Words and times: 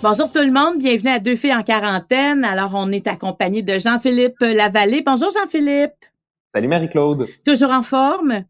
Bonjour 0.00 0.30
tout 0.30 0.38
le 0.38 0.52
monde, 0.52 0.78
bienvenue 0.78 1.10
à 1.10 1.18
Deux 1.18 1.34
filles 1.34 1.56
en 1.56 1.64
quarantaine. 1.64 2.44
Alors, 2.44 2.70
on 2.74 2.92
est 2.92 3.08
accompagné 3.08 3.62
de 3.62 3.80
Jean-Philippe 3.80 4.38
Lavallée. 4.38 5.02
Bonjour 5.04 5.28
Jean-Philippe. 5.30 6.04
Salut 6.54 6.68
Marie-Claude. 6.68 7.26
Toujours 7.44 7.72
en 7.72 7.82
forme? 7.82 8.44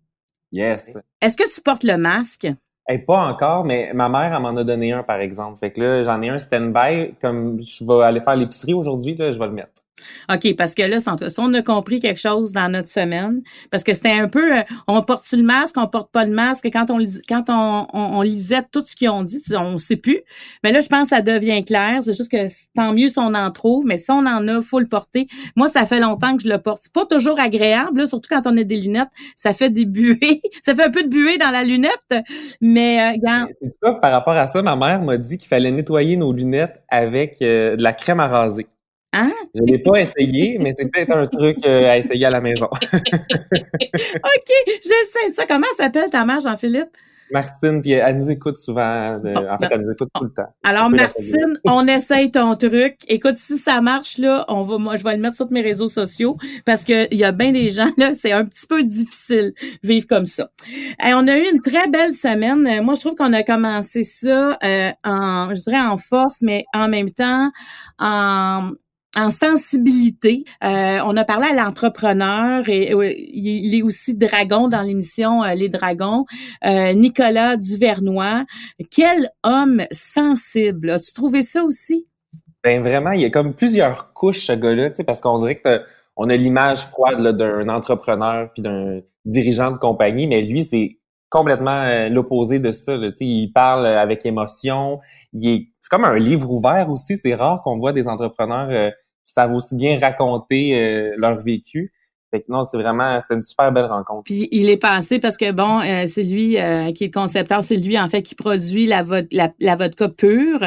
Yes. 0.53 0.95
Est-ce 1.23 1.39
que 1.39 1.55
tu 1.55 1.63
portes 1.63 1.85
le 1.85 1.97
masque? 1.97 2.47
Hey, 2.87 2.99
pas 2.99 3.27
encore, 3.27 3.65
mais 3.65 3.93
ma 3.95 4.11
mère, 4.11 4.35
elle 4.35 4.43
m'en 4.43 4.57
a 4.57 4.63
donné 4.63 4.93
un, 4.93 5.03
par 5.03 5.21
exemple. 5.21 5.59
Fait 5.59 5.73
que 5.73 5.81
là, 5.81 6.03
j'en 6.05 6.21
ai 6.21 6.29
un 6.29 6.39
stand-by. 6.39 7.15
Comme 7.19 7.59
je 7.63 7.83
vais 7.83 8.05
aller 8.05 8.21
faire 8.21 8.37
l'épicerie 8.37 8.75
aujourd'hui, 8.75 9.17
là, 9.17 9.33
je 9.33 9.39
vais 9.39 9.47
le 9.47 9.53
mettre. 9.53 9.83
OK, 10.33 10.57
parce 10.57 10.75
que 10.75 10.83
là, 10.83 11.01
si 11.01 11.41
on 11.41 11.55
a 11.55 11.63
compris 11.63 12.01
quelque 12.01 12.21
chose 12.21 12.53
dans 12.53 12.71
notre 12.71 12.91
semaine, 12.91 13.43
parce 13.71 13.85
que 13.85 13.95
c'était 13.95 14.13
un 14.13 14.29
peu, 14.29 14.59
euh, 14.59 14.63
on 14.87 15.03
porte 15.03 15.31
le 15.33 15.43
masque, 15.43 15.77
on 15.79 15.87
porte 15.87 16.11
pas 16.13 16.25
le 16.25 16.33
masque, 16.33 16.69
quand 16.73 16.91
on 16.91 16.99
quand 17.29 17.45
on, 17.49 18.23
lisait 18.23 18.63
tout 18.71 18.83
ce 18.83 18.97
qu'ils 18.97 19.09
ont 19.09 19.23
dit, 19.23 19.41
on 19.57 19.79
sait 19.79 19.97
plus. 19.97 20.21
Mais 20.65 20.73
là, 20.73 20.81
je 20.81 20.89
pense 20.89 21.05
que 21.05 21.17
ça 21.17 21.23
devient 21.23 21.65
clair. 21.65 22.01
C'est 22.03 22.15
juste 22.15 22.31
que 22.31 22.49
tant 22.75 22.93
mieux 22.93 23.09
si 23.09 23.19
on 23.19 23.35
en 23.35 23.51
trouve, 23.51 23.85
mais 23.87 23.99
si 23.99 24.11
on 24.11 24.27
en 24.27 24.47
a, 24.49 24.61
faut 24.61 24.81
le 24.81 24.87
porter. 24.87 25.29
Moi, 25.57 25.69
ça 25.69 25.87
fait 25.87 26.01
longtemps 26.01 26.37
que 26.37 26.43
je 26.43 26.49
le 26.49 26.59
porte. 26.59 26.83
C'est 26.83 26.93
pas 26.93 27.07
toujours 27.07 27.39
agréable, 27.39 28.07
surtout 28.09 28.29
quand 28.29 28.43
on 28.47 28.57
a 28.57 28.65
des 28.65 28.77
lunettes. 28.77 29.09
Ça 29.37 29.55
fait 29.55 29.71
des 29.71 29.85
buées. 29.85 30.43
ça 30.63 30.75
fait 30.75 30.85
un 30.85 30.91
peu 30.91 31.03
de 31.03 31.09
buée 31.09 31.39
dans 31.39 31.51
la 31.51 31.65
lunette, 31.65 32.25
mais 32.61 33.15
euh, 33.25 33.95
par 34.01 34.13
rapport 34.13 34.35
à 34.35 34.47
ça, 34.47 34.63
ma 34.63 34.77
mère 34.77 35.03
m'a 35.03 35.17
dit 35.17 35.39
qu'il 35.39 35.49
fallait 35.49 35.71
nettoyer 35.71 36.17
nos 36.17 36.33
lunettes 36.33 36.83
avec 36.89 37.41
euh, 37.43 37.77
de 37.77 37.83
la 37.83 37.93
crème 37.93 38.21
à 38.21 38.27
raser. 38.27 38.67
Hein? 39.13 39.33
Je 39.55 39.63
l'ai 39.63 39.79
pas 39.79 40.01
essayé, 40.01 40.59
mais 40.59 40.73
c'est 40.77 40.91
peut-être 40.91 41.13
un 41.13 41.27
truc 41.27 41.59
euh, 41.65 41.89
à 41.89 41.97
essayer 41.99 42.27
à 42.27 42.31
la 42.31 42.41
maison. 42.41 42.67
OK, 42.73 44.51
je 44.67 44.89
sais 45.13 45.33
ça. 45.35 45.47
Comment 45.47 45.67
s'appelle 45.77 46.11
ta 46.11 46.25
mère, 46.25 46.41
Jean-Philippe? 46.41 46.91
Martine, 47.31 47.83
puis 47.83 47.93
elle 47.93 48.17
nous 48.17 48.31
écoute 48.31 48.59
souvent. 48.59 49.17
en 49.17 49.59
fait, 49.59 49.69
elle 49.71 49.83
nous 49.83 49.93
écoute 49.93 50.09
tout 50.15 50.25
le 50.25 50.33
temps. 50.33 50.49
Alors, 50.63 50.91
Martine, 50.91 51.59
on 51.65 51.87
essaye 51.87 52.31
ton 52.31 52.55
truc. 52.55 52.97
Écoute, 53.09 53.37
si 53.37 53.59
ça 53.59 53.81
marche, 53.81 54.19
là, 54.19 54.45
on 54.49 54.63
va, 54.63 54.79
moi, 54.79 54.97
je 54.97 55.05
vais 55.05 55.15
le 55.15 55.21
mettre 55.21 55.37
sur 55.37 55.51
mes 55.51 55.61
réseaux 55.61 55.89
sociaux 55.89 56.37
parce 56.65 56.85
que 56.85 57.13
il 57.13 57.19
y 57.19 57.25
a 57.25 57.33
bien 57.33 57.53
des 57.53 57.71
gens, 57.71 57.91
là, 57.97 58.15
c'est 58.15 58.33
un 58.33 58.45
petit 58.45 58.67
peu 58.67 58.83
difficile 58.83 59.53
vivre 59.83 60.07
comme 60.07 60.27
ça. 60.27 60.51
Et 61.05 61.13
on 61.15 61.27
a 61.27 61.37
eu 61.37 61.45
une 61.53 61.61
très 61.61 61.89
belle 61.89 62.15
semaine. 62.15 62.83
Moi, 62.83 62.95
je 62.95 63.01
trouve 63.01 63.15
qu'on 63.15 63.33
a 63.33 63.43
commencé 63.43 64.05
ça 64.05 64.59
euh, 64.63 64.91
en, 65.05 65.55
je 65.55 65.63
dirais 65.63 65.81
en 65.81 65.97
force, 65.97 66.41
mais 66.43 66.65
en 66.75 66.89
même 66.89 67.11
temps, 67.11 67.51
en, 67.99 68.71
en 69.17 69.31
sensibilité. 69.31 70.45
Euh, 70.63 70.99
on 71.05 71.17
a 71.17 71.25
parlé 71.25 71.47
à 71.47 71.55
l'entrepreneur 71.55 72.69
et 72.69 72.93
il 72.93 73.75
est 73.75 73.83
aussi 73.83 74.15
dragon 74.15 74.69
dans 74.69 74.83
l'émission 74.83 75.43
euh, 75.43 75.55
Les 75.55 75.69
Dragons, 75.69 76.25
euh, 76.65 76.93
Nicolas 76.93 77.57
Duvernois. 77.57 78.45
Quel 78.91 79.31
homme 79.45 79.83
sensible. 79.91 80.91
As-tu 80.91 81.13
trouvé 81.15 81.43
ça 81.43 81.65
aussi? 81.65 82.07
Ben 82.65 82.83
vraiment, 82.83 83.13
il 83.13 83.21
y 83.23 83.25
a 83.25 83.31
comme 83.31 83.55
plusieurs 83.55 84.13
couches 84.13 84.47
ce 84.47 84.53
gars-là, 84.53 84.91
parce 85.07 85.21
qu'on 85.21 85.39
dirait 85.39 85.57
que 85.57 85.81
on 86.17 86.29
a 86.29 86.35
l'image 86.35 86.81
froide 86.81 87.37
d'un 87.37 87.69
entrepreneur 87.69 88.51
puis 88.53 88.63
d'un 88.63 89.01
dirigeant 89.25 89.71
de 89.71 89.79
compagnie, 89.79 90.27
mais 90.27 90.43
lui, 90.43 90.65
c'est 90.65 90.99
complètement 91.31 92.09
l'opposé 92.09 92.59
de 92.59 92.73
ça. 92.73 92.97
Là, 92.97 93.11
il 93.21 93.53
parle 93.53 93.87
avec 93.87 94.25
émotion. 94.25 95.01
Il 95.33 95.49
est, 95.49 95.69
c'est 95.81 95.91
comme 95.91 96.05
un 96.05 96.19
livre 96.19 96.51
ouvert 96.51 96.91
aussi. 96.91 97.17
C'est 97.17 97.35
rare 97.35 97.63
qu'on 97.63 97.79
voit 97.79 97.93
des 97.93 98.09
entrepreneurs 98.09 98.93
qui 99.29 99.35
savent 99.35 99.53
aussi 99.53 99.77
bien 99.77 99.99
raconter 99.99 100.81
euh, 100.81 101.15
leur 101.19 101.41
vécu. 101.41 101.93
Fait 102.31 102.41
que 102.41 102.47
non, 102.51 102.67
c'est 102.67 102.77
vraiment, 102.77 103.19
c'est 103.27 103.35
une 103.35 103.43
super 103.43 103.73
belle 103.73 103.87
rencontre. 103.87 104.25
Puis 104.25 104.49
il 104.51 104.69
est 104.69 104.77
passé 104.77 105.19
parce 105.19 105.39
que 105.39 105.51
bon, 105.51 105.81
euh, 105.81 106.05
c'est 106.09 106.23
lui 106.23 106.59
euh, 106.59 106.93
qui 106.93 107.05
est 107.05 107.07
le 107.07 107.19
concepteur, 107.19 107.63
c'est 107.63 107.77
lui 107.77 107.99
en 107.99 108.07
fait 108.09 108.23
qui 108.23 108.35
produit 108.35 108.87
la, 108.87 109.03
la, 109.33 109.51
la 109.59 109.77
vodka 109.77 110.09
pure 110.09 110.61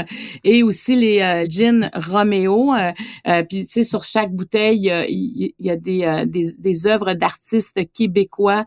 et 0.44 0.64
aussi 0.64 0.96
les 0.96 1.22
euh, 1.22 1.46
gin 1.48 1.92
Romeo. 1.94 2.74
puis 3.48 3.68
tu 3.68 3.74
sais, 3.74 3.84
sur 3.84 4.04
chaque 4.04 4.34
bouteille, 4.34 4.92
il 5.08 5.54
y, 5.60 5.70
a 5.70 5.76
des, 5.76 6.26
des, 6.26 6.54
des 6.58 6.88
œuvres 6.88 7.14
d'artistes 7.14 7.80
québécois 7.94 8.66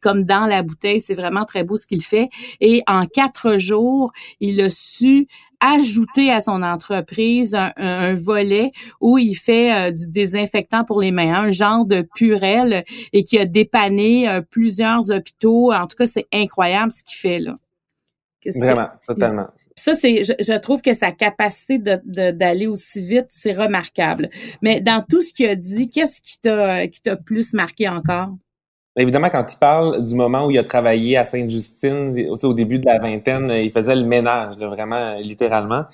comme 0.00 0.24
dans 0.24 0.46
la 0.46 0.62
bouteille. 0.62 1.00
C'est 1.02 1.14
vraiment 1.14 1.44
très 1.44 1.62
beau 1.62 1.76
ce 1.76 1.86
qu'il 1.86 2.02
fait. 2.02 2.30
Et 2.60 2.82
en 2.86 3.04
quatre 3.06 3.58
jours, 3.58 4.12
il 4.40 4.60
a 4.62 4.70
su 4.70 5.28
ajouter 5.60 6.30
à 6.30 6.40
son 6.40 6.62
entreprise 6.62 7.56
un, 7.76 8.14
volet 8.14 8.72
où 9.00 9.18
il 9.18 9.34
fait 9.34 9.72
euh, 9.72 9.90
du 9.92 10.06
désinfectant 10.06 10.84
pour 10.84 11.00
les 11.00 11.10
mains, 11.10 11.34
un 11.34 11.50
genre 11.50 11.84
de 11.84 12.06
purelle 12.14 12.84
et 13.12 13.24
qui 13.24 13.38
a 13.38 13.44
dépanné 13.44 14.28
euh, 14.28 14.40
plusieurs 14.40 15.10
hôpitaux. 15.10 15.72
En 15.72 15.86
tout 15.86 15.96
cas, 15.96 16.06
c'est 16.06 16.26
incroyable 16.32 16.90
ce 16.90 17.02
qu'il 17.02 17.18
fait 17.18 17.38
là. 17.38 17.54
Vraiment, 18.44 18.88
totalement. 19.06 19.46
Ça, 19.76 19.94
c'est, 19.94 20.24
je, 20.24 20.58
trouve 20.58 20.82
que 20.82 20.92
sa 20.92 21.10
capacité 21.10 21.78
de, 21.78 22.30
d'aller 22.32 22.66
aussi 22.66 23.02
vite, 23.02 23.26
c'est 23.28 23.52
remarquable. 23.52 24.28
Mais 24.60 24.80
dans 24.80 25.02
tout 25.08 25.22
ce 25.22 25.32
qu'il 25.32 25.48
a 25.48 25.56
dit, 25.56 25.88
qu'est-ce 25.88 26.20
qui 26.20 26.40
t'a, 26.40 26.86
qui 26.88 27.00
t'a 27.00 27.16
plus 27.16 27.54
marqué 27.54 27.88
encore? 27.88 28.34
Évidemment, 29.00 29.30
quand 29.30 29.50
il 29.50 29.58
parle 29.58 30.02
du 30.02 30.14
moment 30.14 30.44
où 30.46 30.50
il 30.50 30.58
a 30.58 30.62
travaillé 30.62 31.16
à 31.16 31.24
Sainte-Justine, 31.24 32.28
au 32.42 32.52
début 32.52 32.78
de 32.78 32.84
la 32.84 32.98
vingtaine, 32.98 33.50
il 33.50 33.70
faisait 33.72 33.96
le 33.96 34.04
ménage, 34.04 34.58
vraiment, 34.58 35.14
littéralement. 35.20 35.84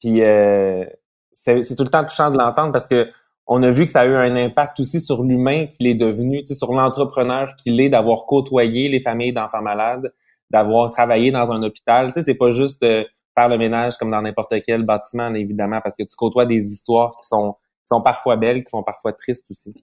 Puis 0.00 0.22
euh, 0.22 0.84
c'est 1.32 1.76
tout 1.76 1.84
le 1.84 1.90
temps 1.90 2.04
touchant 2.04 2.30
de 2.30 2.38
l'entendre 2.38 2.72
parce 2.72 2.88
que 2.88 3.08
on 3.46 3.62
a 3.62 3.70
vu 3.70 3.84
que 3.84 3.90
ça 3.90 4.00
a 4.00 4.06
eu 4.06 4.14
un 4.14 4.34
impact 4.34 4.80
aussi 4.80 4.98
sur 4.98 5.22
l'humain 5.22 5.66
qu'il 5.66 5.86
est 5.86 5.94
devenu, 5.94 6.42
sur 6.46 6.72
l'entrepreneur 6.72 7.54
qu'il 7.56 7.78
est, 7.82 7.90
d'avoir 7.90 8.24
côtoyé 8.24 8.88
les 8.88 9.02
familles 9.02 9.34
d'enfants 9.34 9.60
malades, 9.60 10.14
d'avoir 10.50 10.90
travaillé 10.90 11.30
dans 11.30 11.52
un 11.52 11.62
hôpital. 11.62 12.06
Tu 12.08 12.14
sais, 12.14 12.22
c'est 12.24 12.34
pas 12.34 12.50
juste 12.50 12.82
euh, 12.82 13.04
faire 13.36 13.50
le 13.50 13.58
ménage 13.58 13.98
comme 13.98 14.10
dans 14.10 14.22
n'importe 14.22 14.54
quel 14.64 14.84
bâtiment, 14.84 15.34
évidemment, 15.34 15.80
parce 15.82 15.96
que 15.98 16.04
tu 16.04 16.16
côtoies 16.16 16.46
des 16.46 16.62
histoires 16.62 17.14
qui 17.18 17.26
sont, 17.26 17.52
qui 17.52 17.88
sont 17.88 18.00
parfois 18.00 18.36
belles, 18.36 18.64
qui 18.64 18.70
sont 18.70 18.82
parfois 18.82 19.12
tristes 19.12 19.50
aussi. 19.50 19.74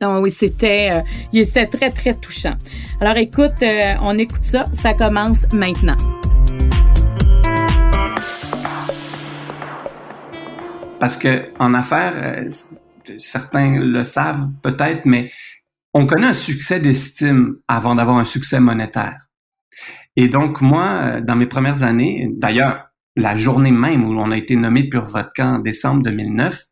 Non, 0.00 0.20
oui, 0.20 0.30
c'était, 0.30 0.90
euh, 0.92 1.66
très, 1.72 1.90
très 1.90 2.14
touchant. 2.14 2.54
Alors, 3.00 3.16
écoute, 3.16 3.64
euh, 3.64 3.94
on 4.02 4.16
écoute 4.16 4.44
ça. 4.44 4.68
Ça 4.72 4.94
commence 4.94 5.44
maintenant. 5.52 5.96
Parce 11.00 11.16
que 11.16 11.50
en 11.58 11.74
affaires, 11.74 12.12
euh, 12.14 12.48
certains 13.18 13.80
le 13.80 14.04
savent 14.04 14.48
peut-être, 14.62 15.04
mais 15.04 15.32
on 15.92 16.06
connaît 16.06 16.28
un 16.28 16.32
succès 16.32 16.78
d'estime 16.78 17.56
avant 17.66 17.96
d'avoir 17.96 18.18
un 18.18 18.24
succès 18.24 18.60
monétaire. 18.60 19.26
Et 20.14 20.28
donc, 20.28 20.60
moi, 20.60 21.20
dans 21.20 21.34
mes 21.34 21.46
premières 21.46 21.82
années, 21.82 22.30
d'ailleurs, 22.36 22.90
la 23.16 23.36
journée 23.36 23.72
même 23.72 24.04
où 24.04 24.12
on 24.16 24.30
a 24.30 24.36
été 24.36 24.54
nommé 24.54 24.88
Pure 24.88 25.06
Vodka 25.06 25.44
en 25.44 25.58
décembre 25.58 26.04
2009, 26.04 26.66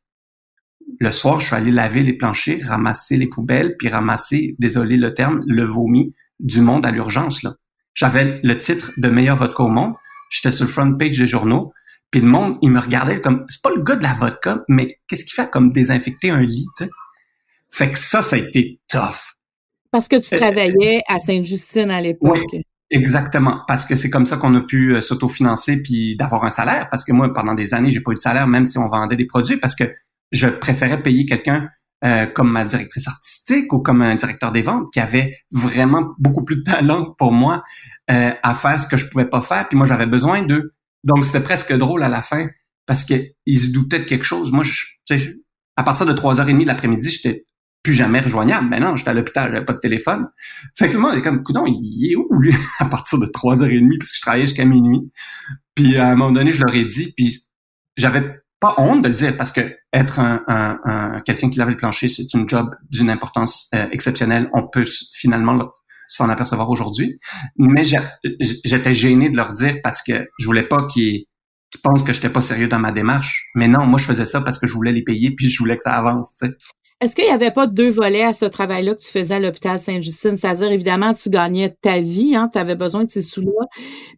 le 0.99 1.11
soir, 1.11 1.41
je 1.41 1.47
suis 1.47 1.55
allé 1.55 1.71
laver 1.71 2.03
les 2.03 2.13
planchers, 2.13 2.61
ramasser 2.67 3.17
les 3.17 3.29
poubelles, 3.29 3.77
puis 3.79 3.89
ramasser, 3.89 4.57
désolé 4.59 4.97
le 4.97 5.15
terme, 5.15 5.43
le 5.47 5.65
vomi 5.65 6.15
du 6.41 6.61
monde 6.61 6.87
à 6.87 6.91
l'urgence. 6.91 7.43
Là. 7.43 7.55
J'avais 7.95 8.41
le 8.43 8.59
titre 8.59 8.93
de 8.97 9.09
meilleur 9.09 9.37
vodka 9.37 9.63
au 9.63 9.69
monde. 9.69 9.95
J'étais 10.31 10.53
sur 10.53 10.67
le 10.67 10.71
front 10.71 10.93
page 10.95 11.19
des 11.19 11.27
journaux. 11.27 11.73
Puis 12.11 12.21
le 12.21 12.29
monde, 12.29 12.59
il 12.63 12.71
me 12.71 12.81
regardait 12.81 13.21
comme, 13.21 13.45
c'est 13.49 13.63
pas 13.63 13.71
le 13.75 13.83
gars 13.83 13.97
de 13.97 14.03
la 14.03 14.15
vodka, 14.15 14.63
mais 14.69 15.01
qu'est-ce 15.09 15.25
qu'il 15.25 15.35
fait 15.35 15.51
comme 15.51 15.73
désinfecter 15.73 16.31
un 16.31 16.41
lit, 16.41 16.67
tu 16.77 16.85
sais? 16.85 16.91
Fait 17.71 17.91
que 17.91 17.99
ça, 17.99 18.23
ça 18.23 18.37
a 18.37 18.39
été 18.39 18.81
tough. 18.89 19.35
Parce 19.91 20.09
que 20.09 20.17
tu 20.17 20.35
euh, 20.35 20.39
travaillais 20.39 21.03
à 21.09 21.19
Sainte-Justine 21.21 21.91
à 21.91 22.01
l'époque. 22.01 22.39
Oui, 22.53 22.63
exactement. 22.91 23.61
Parce 23.67 23.87
que 23.87 23.97
c'est 23.97 24.09
comme 24.09 24.27
ça 24.27 24.37
qu'on 24.37 24.55
a 24.55 24.61
pu 24.61 24.95
euh, 24.95 25.01
s'autofinancer 25.01 25.83
puis 25.83 26.17
d'avoir 26.17 26.45
un 26.45 26.51
salaire. 26.51 26.89
Parce 26.91 27.05
que 27.05 27.13
moi, 27.13 27.33
pendant 27.33 27.55
des 27.55 27.75
années, 27.75 27.91
j'ai 27.91 28.01
pas 28.01 28.13
eu 28.13 28.15
de 28.15 28.21
salaire, 28.21 28.47
même 28.47 28.67
si 28.67 28.79
on 28.79 28.89
vendait 28.89 29.17
des 29.17 29.27
produits, 29.27 29.57
parce 29.57 29.75
que 29.75 29.85
je 30.33 30.49
préférais 30.49 31.03
payer 31.03 31.27
quelqu'un 31.27 31.69
euh, 32.05 32.27
comme 32.27 32.53
ma 32.53 32.65
directrice 32.65 33.09
artistique 33.09 33.73
ou 33.73 33.81
comme 33.81 34.03
un 34.03 34.15
directeur 34.15 34.53
des 34.53 34.61
ventes 34.61 34.93
qui 34.93 35.01
avait 35.01 35.39
vraiment 35.51 36.15
beaucoup 36.19 36.45
plus 36.45 36.57
de 36.57 36.63
talent 36.63 37.15
pour 37.19 37.33
moi 37.33 37.63
euh, 38.11 38.33
à 38.43 38.55
faire 38.55 38.79
ce 38.79 38.87
que 38.87 38.97
je 38.97 39.09
pouvais 39.09 39.29
pas 39.29 39.41
faire. 39.41 39.67
Puis 39.69 39.79
moi, 39.79 39.87
j'avais 39.87 40.07
besoin 40.07 40.43
d'eux. 40.43 40.75
Donc, 41.05 41.25
c'était 41.25 41.43
presque 41.43 41.73
drôle 41.73 42.03
à 42.03 42.09
la 42.09 42.23
fin 42.23 42.49
parce 42.85 43.05
qu'ils 43.05 43.59
se 43.59 43.73
doutaient 43.73 44.01
de 44.01 44.05
quelque 44.05 44.25
chose. 44.25 44.53
Moi, 44.53 44.63
je, 44.63 45.33
à 45.77 45.83
partir 45.83 46.05
de 46.07 46.13
3h30 46.13 46.63
de 46.63 46.67
l'après-midi, 46.67 47.11
j'étais 47.11 47.47
plus 47.83 47.95
jamais 47.95 48.21
rejoignable. 48.21 48.69
Mais 48.69 48.79
non, 48.79 48.97
j'étais 48.97 49.11
à 49.11 49.15
l'hôpital, 49.15 49.51
j'avais 49.51 49.65
pas 49.65 49.73
de 49.73 49.79
téléphone. 49.79 50.27
Fait 50.77 50.89
que 50.89 50.93
tout 50.93 51.01
le 51.01 51.03
monde 51.09 51.17
est 51.17 51.23
comme, 51.23 51.43
coudon, 51.43 51.65
il 51.67 52.13
est 52.13 52.17
où, 52.17 52.29
lui, 52.41 52.55
à 52.79 52.85
partir 52.85 53.19
de 53.19 53.27
3h30, 53.27 53.99
parce 53.99 54.11
que 54.11 54.17
je 54.17 54.21
travaillais 54.21 54.45
jusqu'à 54.45 54.65
minuit? 54.65 55.11
Puis 55.75 55.97
à 55.97 56.09
un 56.09 56.15
moment 56.15 56.33
donné, 56.33 56.51
je 56.51 56.63
leur 56.63 56.75
ai 56.75 56.85
dit, 56.85 57.15
puis 57.17 57.39
j'avais 57.97 58.43
pas 58.61 58.75
honte 58.79 59.03
de 59.03 59.09
le 59.09 59.15
dire, 59.15 59.37
parce 59.37 59.53
que 59.53 59.77
être 59.93 60.19
un, 60.19 60.43
un, 60.49 61.21
quelqu'un 61.21 61.51
qui 61.51 61.59
lave 61.59 61.71
le 61.71 61.77
plancher, 61.77 62.09
c'est 62.09 62.33
une 62.35 62.49
job 62.49 62.75
d'une 62.91 63.11
importance 63.11 63.69
euh, 63.75 63.87
exceptionnelle. 63.91 64.49
On 64.55 64.67
peut 64.67 64.87
finalement 65.15 65.71
s'en 66.09 66.29
apercevoir 66.29 66.71
aujourd'hui. 66.71 67.19
Mais 67.59 67.83
j'étais 68.65 68.95
gêné 68.95 69.31
de 69.31 69.37
leur 69.37 69.53
dire 69.53 69.77
parce 69.83 70.03
que 70.03 70.29
je 70.39 70.47
voulais 70.47 70.63
pas 70.63 70.87
qu'ils 70.87 71.27
pensent 71.83 72.03
que 72.03 72.13
j'étais 72.13 72.31
pas 72.31 72.41
sérieux 72.41 72.69
dans 72.69 72.79
ma 72.79 72.93
démarche. 72.93 73.51
Mais 73.55 73.69
non, 73.69 73.87
moi 73.87 73.99
je 73.99 74.05
faisais 74.05 74.27
ça 74.27 74.41
parce 74.41 74.59
que 74.59 74.67
je 74.67 74.73
voulais 74.73 74.93
les 74.93 75.03
payer 75.03 75.35
puis 75.35 75.51
je 75.51 75.59
voulais 75.59 75.77
que 75.77 75.83
ça 75.83 75.93
avance. 75.93 76.35
Est-ce 77.03 77.15
qu'il 77.15 77.27
n'y 77.27 77.31
avait 77.31 77.51
pas 77.51 77.67
deux 77.67 77.91
volets 77.91 78.23
à 78.23 78.33
ce 78.33 78.47
travail-là 78.47 78.95
que 78.95 79.01
tu 79.01 79.11
faisais 79.11 79.35
à 79.35 79.39
l'hôpital 79.39 79.79
Sainte-Justine? 79.79 80.39
C'est-à-dire, 80.39 80.73
évidemment, 80.73 81.13
tu 81.13 81.29
gagnais 81.29 81.69
ta 81.69 82.01
vie, 82.01 82.35
hein, 82.35 82.49
tu 82.51 82.57
avais 82.57 82.75
besoin 82.75 83.05
de 83.05 83.11
ces 83.11 83.21
sous-là, 83.21 83.67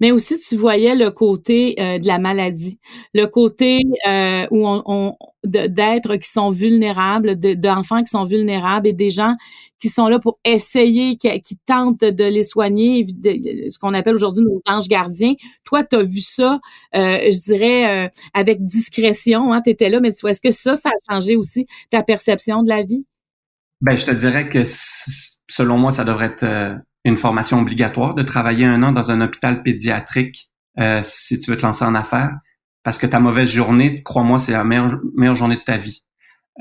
mais 0.00 0.12
aussi 0.12 0.38
tu 0.38 0.54
voyais 0.56 0.94
le 0.94 1.10
côté 1.10 1.74
euh, 1.80 1.98
de 1.98 2.06
la 2.06 2.20
maladie, 2.20 2.78
le 3.14 3.26
côté 3.26 3.80
euh, 4.06 4.46
où 4.52 4.64
on, 4.64 5.16
d'êtres 5.44 6.16
qui 6.16 6.28
sont 6.28 6.50
vulnérables, 6.50 7.36
d'enfants 7.36 8.02
qui 8.02 8.10
sont 8.10 8.24
vulnérables 8.24 8.88
et 8.88 8.92
des 8.92 9.10
gens 9.10 9.36
qui 9.80 9.88
sont 9.88 10.08
là 10.08 10.18
pour 10.18 10.38
essayer, 10.44 11.16
qui, 11.16 11.56
tentent 11.64 12.00
de 12.00 12.24
les 12.24 12.42
soigner, 12.42 13.06
ce 13.06 13.78
qu'on 13.78 13.94
appelle 13.94 14.16
aujourd'hui 14.16 14.44
nos 14.44 14.60
anges 14.66 14.88
gardiens. 14.88 15.34
Toi, 15.64 15.84
tu 15.84 15.96
as 15.96 16.02
vu 16.02 16.20
ça, 16.20 16.58
euh, 16.96 17.18
je 17.30 17.40
dirais, 17.40 18.06
euh, 18.06 18.08
avec 18.34 18.66
discrétion. 18.66 19.52
Hein, 19.52 19.60
tu 19.60 19.70
étais 19.70 19.88
là, 19.88 20.00
mais 20.00 20.12
tu 20.12 20.20
vois, 20.22 20.32
est-ce 20.32 20.40
que 20.40 20.50
ça, 20.50 20.74
ça 20.74 20.90
a 20.90 21.12
changé 21.12 21.36
aussi 21.36 21.66
ta 21.90 22.02
perception 22.02 22.62
de 22.62 22.68
la 22.68 22.82
vie? 22.82 23.06
Ben, 23.80 23.96
je 23.96 24.06
te 24.06 24.10
dirais 24.10 24.48
que 24.48 24.64
selon 25.48 25.78
moi, 25.78 25.92
ça 25.92 26.04
devrait 26.04 26.26
être 26.26 26.42
euh, 26.42 26.74
une 27.04 27.16
formation 27.16 27.60
obligatoire 27.60 28.14
de 28.14 28.22
travailler 28.22 28.64
un 28.64 28.82
an 28.82 28.90
dans 28.90 29.12
un 29.12 29.20
hôpital 29.20 29.62
pédiatrique 29.62 30.50
si 31.02 31.40
tu 31.40 31.50
veux 31.50 31.56
te 31.56 31.62
lancer 31.62 31.84
en 31.84 31.96
affaires. 31.96 32.30
Parce 32.82 32.98
que 32.98 33.06
ta 33.06 33.20
mauvaise 33.20 33.50
journée, 33.50 34.02
crois-moi, 34.02 34.38
c'est 34.38 34.52
la 34.52 34.64
meilleure, 34.64 35.36
journée 35.36 35.56
de 35.56 35.62
ta 35.62 35.76
vie. 35.76 36.04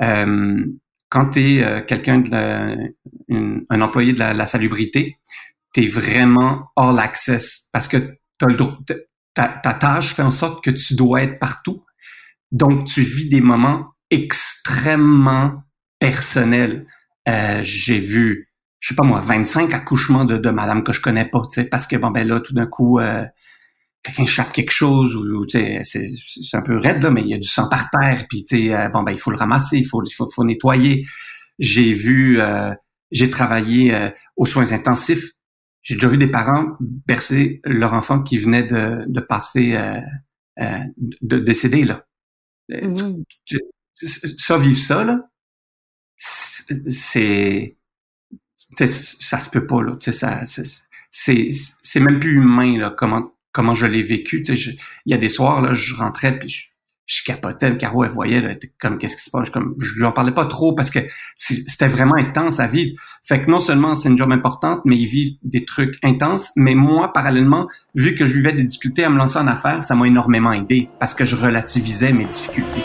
Euh, 0.02 0.66
quand 1.10 1.32
tu 1.32 1.40
es 1.40 1.64
euh, 1.64 1.82
quelqu'un, 1.82 2.20
de 2.20 2.96
un 3.70 3.82
employé 3.82 4.14
de 4.14 4.20
la, 4.20 4.46
salubrité, 4.46 5.18
tu 5.74 5.84
es 5.84 5.88
vraiment 5.88 6.70
all 6.76 7.00
access 7.00 7.70
parce 7.72 7.88
que 7.88 7.98
le, 7.98 8.58
ta, 9.34 9.48
ta 9.48 9.74
tâche 9.74 10.16
fait 10.16 10.24
en 10.24 10.32
sorte 10.32 10.64
que 10.64 10.72
tu 10.72 10.96
dois 10.96 11.24
être 11.24 11.40
partout. 11.40 11.84
Donc, 12.52 12.86
tu 12.86 13.02
vis 13.02 13.30
des 13.30 13.42
moments 13.42 13.88
extrêmement 14.10 15.64
personnels. 16.00 16.88
Euh, 17.28 17.60
j'ai 17.62 18.00
vu, 18.00 18.50
je 18.80 18.90
sais 18.90 18.96
pas 18.96 19.04
moi, 19.04 19.20
25 19.22 19.74
accouchements 19.74 20.26
de, 20.26 20.38
de 20.38 20.50
madame 20.50 20.84
que 20.84 20.94
je 20.94 21.02
connais 21.02 21.26
pas, 21.26 21.42
tu 21.52 21.62
sais, 21.62 21.70
parce 21.70 21.88
que 21.88 21.98
bon 21.98 22.12
ben 22.12 22.28
là, 22.28 22.40
tout 22.40 22.54
d'un 22.54 22.68
coup, 22.68 23.00
euh, 23.00 23.26
quelqu'un 24.08 24.26
chape 24.26 24.54
quelque 24.54 24.72
chose 24.72 25.16
ou, 25.16 25.46
c'est, 25.50 25.84
c'est 25.84 26.58
un 26.58 26.62
peu 26.62 26.78
raide 26.78 27.04
là, 27.04 27.12
mais 27.12 27.22
il 27.22 27.28
y 27.28 27.34
a 27.34 27.38
du 27.38 27.48
sang 27.48 27.70
par 27.70 27.90
terre, 27.90 28.26
puis 28.30 28.44
tu 28.44 28.58
sais, 28.58 28.74
euh, 28.74 28.90
bon 28.90 29.04
ben 29.04 29.12
il 29.12 29.20
faut 29.20 29.32
le 29.32 29.38
ramasser, 29.38 29.78
il 29.78 29.86
faut, 29.86 30.04
il 30.04 30.14
faut, 30.14 30.44
nettoyer. 30.44 31.06
J'ai 31.60 31.94
vu, 31.94 32.40
euh, 32.42 32.74
j'ai 33.12 33.30
travaillé 33.30 33.94
euh, 33.94 34.10
aux 34.36 34.46
soins 34.46 34.72
intensifs. 34.72 35.32
J'ai 35.82 35.96
déjà 35.96 36.08
vu 36.08 36.18
des 36.18 36.28
parents 36.28 36.76
bercer 36.80 37.62
leur 37.64 37.94
enfant 37.94 38.22
qui 38.22 38.38
venait 38.38 38.64
de, 38.64 39.06
de 39.08 39.22
passer, 39.22 39.78
de 40.58 41.40
décéder 41.40 41.86
là. 41.86 42.06
Mmh. 42.70 43.24
Ça 44.38 44.58
vivre 44.58 44.78
ça 44.78 45.06
là, 45.06 45.22
c'est, 46.18 47.78
ça 48.76 49.40
se 49.40 49.50
peut 49.50 49.66
pas 49.66 49.82
là. 49.82 49.98
Ça, 50.02 50.42
c'est, 51.10 51.50
c'est 51.52 52.00
même 52.02 52.20
plus 52.20 52.36
humain 52.36 52.78
là. 52.78 52.94
Comment 52.98 53.32
comment 53.58 53.74
je 53.74 53.88
l'ai 53.88 54.04
vécu. 54.04 54.44
Tu 54.44 54.56
sais, 54.56 54.78
il 55.08 55.12
y 55.12 55.16
a 55.16 55.18
des 55.18 55.30
soirs, 55.30 55.62
là, 55.62 55.74
je 55.74 55.96
rentrais 55.96 56.38
puis 56.38 56.70
je, 57.08 57.24
capotais. 57.26 57.76
Caro, 57.76 58.04
elle 58.04 58.12
voyait, 58.12 58.40
là, 58.40 58.54
comme, 58.80 59.00
qu'est-ce 59.00 59.18
qui 59.18 59.24
se 59.24 59.32
passe? 59.32 59.50
Comme, 59.50 59.74
je 59.80 59.96
lui 59.96 60.06
en 60.06 60.12
parlais 60.12 60.32
pas 60.32 60.46
trop 60.46 60.76
parce 60.76 60.92
que 60.92 61.00
c'était 61.36 61.88
vraiment 61.88 62.16
intense 62.16 62.60
à 62.60 62.68
vivre. 62.68 62.96
Fait 63.24 63.42
que 63.42 63.50
non 63.50 63.58
seulement 63.58 63.96
c'est 63.96 64.10
une 64.10 64.18
job 64.18 64.32
importante, 64.32 64.82
mais 64.86 64.96
ils 64.96 65.08
vivent 65.08 65.38
des 65.42 65.66
trucs 65.66 65.98
intenses. 66.04 66.52
Mais 66.56 66.76
moi, 66.76 67.12
parallèlement, 67.12 67.68
vu 67.96 68.14
que 68.14 68.26
je 68.26 68.34
vivais 68.34 68.54
des 68.54 68.64
difficultés 68.64 69.04
à 69.04 69.10
me 69.10 69.18
lancer 69.18 69.40
en 69.40 69.48
affaires, 69.48 69.84
ça 69.84 69.96
m'a 69.96 70.06
énormément 70.06 70.54
aidé 70.54 70.90
parce 71.00 71.16
que 71.16 71.26
je 71.26 71.36
relativisais 71.36 72.14
mes 72.14 72.26
difficultés. 72.26 72.84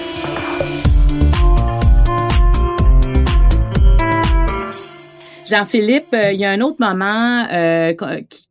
Jean-Philippe, 5.52 6.14
euh, 6.14 6.32
il 6.32 6.40
y 6.40 6.46
a 6.46 6.50
un 6.50 6.62
autre 6.62 6.78
moment 6.80 7.44
euh, 7.52 7.92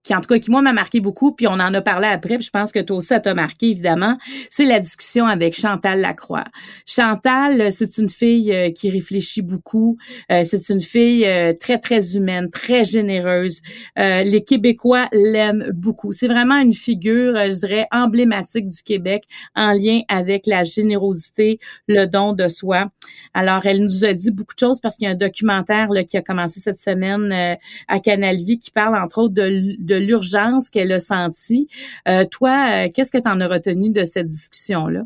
qui, 0.04 0.14
en 0.14 0.22
tout 0.22 0.28
cas, 0.28 0.38
qui 0.38 0.52
moi 0.52 0.62
m'a 0.62 0.72
marqué 0.72 1.00
beaucoup, 1.00 1.32
puis 1.32 1.48
on 1.48 1.54
en 1.54 1.74
a 1.74 1.82
parlé 1.82 2.06
après, 2.06 2.36
puis 2.38 2.46
je 2.46 2.52
pense 2.52 2.72
que 2.72 2.78
toi 2.78 2.98
aussi 2.98 3.08
ça 3.08 3.20
t'a 3.20 3.34
marqué 3.34 3.72
évidemment. 3.72 4.20
C'est 4.52 4.66
la 4.66 4.80
discussion 4.80 5.26
avec 5.26 5.60
Chantal 5.60 6.00
Lacroix. 6.00 6.44
Chantal, 6.86 7.72
c'est 7.72 7.98
une 7.98 8.08
fille 8.08 8.54
euh, 8.54 8.70
qui 8.70 8.92
réfléchit 8.92 9.42
beaucoup. 9.42 9.98
c'est 10.30 10.70
une 10.70 10.82
fille 10.82 11.28
très 11.60 11.80
très 11.80 12.16
humaine, 12.16 12.52
très 12.52 12.86
généreuse. 12.86 13.62
les 13.98 14.44
Québécois 14.44 15.08
l'aiment 15.12 15.72
beaucoup. 15.74 16.12
C'est 16.12 16.28
vraiment 16.28 16.58
une 16.58 16.74
figure, 16.74 17.34
je 17.36 17.60
dirais, 17.60 17.88
emblématique 17.92 18.70
du 18.70 18.84
Québec 18.84 19.24
en 19.56 19.74
lien 19.74 20.02
avec 20.08 20.46
la 20.46 20.64
générosité, 20.64 21.60
le 21.88 22.06
don 22.06 22.34
de 22.34 22.48
soi. 22.48 22.92
Alors, 23.34 23.66
elle 23.66 23.84
nous 23.84 24.06
a 24.06 24.14
dit 24.14 24.32
beaucoup 24.32 24.54
de 24.54 24.60
choses 24.60 24.80
parce 24.82 24.98
qu'il 24.98 25.06
y 25.06 25.08
a 25.08 25.12
un 25.12 25.16
documentaire 25.16 25.90
là, 25.90 26.04
qui 26.04 26.18
a 26.18 26.22
commencé 26.22 26.60
cette 26.60 26.80
semaine 26.80 26.91
euh, 26.92 27.56
à 27.88 28.00
Canal 28.00 28.38
Vie 28.38 28.60
qui 28.60 28.72
parle 28.72 28.96
entre 28.96 29.20
autres 29.20 29.34
de, 29.34 29.96
l'urgence 29.96 30.70
qu'elle 30.70 30.92
a 30.92 31.00
sentie. 31.00 31.68
Euh, 32.08 32.26
toi, 32.26 32.86
euh, 32.86 32.90
qu'est-ce 32.94 33.12
que 33.12 33.18
tu 33.18 33.30
en 33.30 33.40
as 33.42 33.48
retenu 33.48 33.90
de 33.90 34.06
cette 34.06 34.28
discussion-là? 34.28 35.02